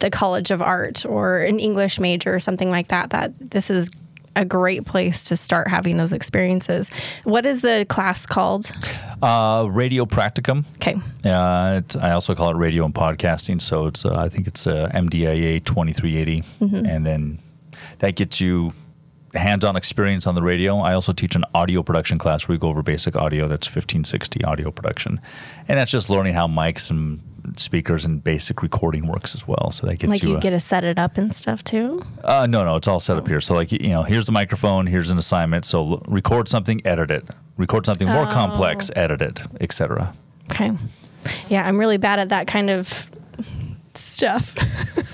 the 0.00 0.10
College 0.10 0.50
of 0.50 0.60
Art 0.60 1.06
or 1.06 1.38
an 1.38 1.58
English 1.58 1.98
major 1.98 2.34
or 2.34 2.38
something 2.38 2.70
like 2.70 2.88
that. 2.88 3.10
That 3.10 3.32
this 3.38 3.70
is 3.70 3.90
a 4.40 4.44
great 4.44 4.86
place 4.86 5.24
to 5.24 5.36
start 5.36 5.68
having 5.68 5.98
those 5.98 6.12
experiences. 6.14 6.90
What 7.24 7.44
is 7.44 7.60
the 7.60 7.84
class 7.88 8.24
called? 8.24 8.72
Uh, 9.22 9.68
radio 9.70 10.06
practicum. 10.06 10.64
Okay. 10.76 10.96
Uh, 11.22 11.80
it's, 11.84 11.94
I 11.94 12.12
also 12.12 12.34
call 12.34 12.50
it 12.50 12.56
radio 12.56 12.86
and 12.86 12.94
podcasting. 12.94 13.60
So 13.60 13.86
it's 13.86 14.04
uh, 14.04 14.16
I 14.16 14.30
think 14.30 14.46
it's 14.46 14.66
uh, 14.66 14.90
MDIA 14.94 15.62
2380, 15.62 16.42
and 16.88 17.06
then 17.06 17.38
that 17.98 18.16
gets 18.16 18.40
you 18.40 18.72
hands-on 19.34 19.76
experience 19.76 20.26
on 20.26 20.34
the 20.34 20.42
radio. 20.42 20.78
I 20.78 20.94
also 20.94 21.12
teach 21.12 21.36
an 21.36 21.44
audio 21.54 21.82
production 21.82 22.18
class 22.18 22.48
where 22.48 22.54
we 22.54 22.58
go 22.58 22.68
over 22.68 22.82
basic 22.82 23.14
audio. 23.14 23.46
That's 23.46 23.68
1560 23.68 24.42
audio 24.44 24.70
production, 24.70 25.20
and 25.68 25.78
that's 25.78 25.90
just 25.90 26.08
learning 26.08 26.32
how 26.32 26.48
mics 26.48 26.90
and 26.90 27.20
speakers 27.58 28.04
and 28.04 28.22
basic 28.22 28.62
recording 28.62 29.06
works 29.06 29.34
as 29.34 29.46
well. 29.48 29.70
So 29.72 29.86
that 29.86 29.98
gets 29.98 30.02
you 30.04 30.08
Like 30.10 30.22
you. 30.22 30.28
you 30.30 30.36
a- 30.36 30.40
get 30.40 30.50
to 30.50 30.60
set 30.60 30.84
it 30.84 30.98
up 30.98 31.18
and 31.18 31.32
stuff 31.34 31.64
too. 31.64 32.02
uh, 32.24 32.46
no, 32.48 32.64
no, 32.64 32.76
it's 32.76 32.86
all 32.88 33.00
set 33.00 33.16
up 33.16 33.26
here. 33.26 33.40
So 33.40 33.54
like 33.54 33.72
you 33.72 33.88
know, 33.88 34.02
here's 34.02 34.26
the 34.26 34.32
microphone, 34.32 34.86
here's 34.86 35.10
an 35.10 35.18
assignment. 35.18 35.64
So 35.64 35.80
l- 35.92 36.02
record 36.06 36.48
something, 36.48 36.80
edit 36.86 37.10
it. 37.10 37.24
Record 37.56 37.86
something 37.86 38.06
more 38.08 38.26
Oh. 38.28 38.32
complex, 38.32 38.90
edit 38.94 39.22
it, 39.22 39.40
etc. 39.60 40.14
Okay. 40.50 40.72
Yeah, 41.48 41.66
I'm 41.66 41.78
really 41.78 41.98
bad 41.98 42.18
at 42.18 42.30
that 42.30 42.46
kind 42.46 42.70
of 42.70 43.06
stuff. 43.94 44.54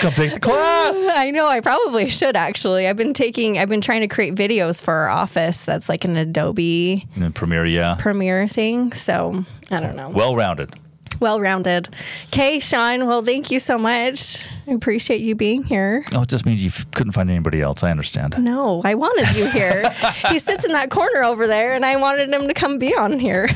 Come 0.00 0.12
take 0.12 0.34
the 0.34 0.40
class. 0.40 1.08
I 1.14 1.30
know 1.30 1.46
I 1.46 1.60
probably 1.60 2.08
should 2.08 2.36
actually. 2.36 2.86
I've 2.86 2.96
been 2.96 3.14
taking 3.14 3.58
I've 3.58 3.68
been 3.68 3.80
trying 3.80 4.00
to 4.00 4.08
create 4.08 4.34
videos 4.34 4.82
for 4.82 4.92
our 4.92 5.08
office 5.08 5.64
that's 5.64 5.88
like 5.88 6.04
an 6.04 6.16
Adobe 6.16 7.06
And 7.16 7.34
Premiere, 7.34 7.66
yeah, 7.66 7.96
Premiere 7.98 8.48
thing. 8.48 8.92
So, 8.92 9.44
I 9.70 9.80
don't 9.80 9.96
know. 9.96 10.10
well 10.10 10.34
rounded. 10.36 10.74
Well 11.20 11.38
rounded. 11.40 11.88
Okay, 12.28 12.58
Shawn, 12.60 13.06
well 13.06 13.22
thank 13.22 13.50
you 13.50 13.60
so 13.60 13.76
much. 13.78 14.44
I 14.66 14.72
appreciate 14.72 15.20
you 15.20 15.34
being 15.34 15.62
here. 15.64 16.02
Oh, 16.14 16.22
it 16.22 16.28
just 16.30 16.46
means 16.46 16.62
you 16.62 16.68
f- 16.68 16.90
couldn't 16.92 17.12
find 17.12 17.28
anybody 17.30 17.60
else. 17.60 17.82
I 17.82 17.90
understand. 17.90 18.42
No, 18.42 18.80
I 18.84 18.94
wanted 18.94 19.36
you 19.36 19.46
here. 19.50 19.90
he 20.30 20.38
sits 20.38 20.64
in 20.64 20.72
that 20.72 20.90
corner 20.90 21.22
over 21.22 21.46
there 21.46 21.74
and 21.74 21.84
I 21.84 21.96
wanted 21.96 22.32
him 22.32 22.48
to 22.48 22.54
come 22.54 22.78
be 22.78 22.94
on 22.96 23.18
here. 23.18 23.48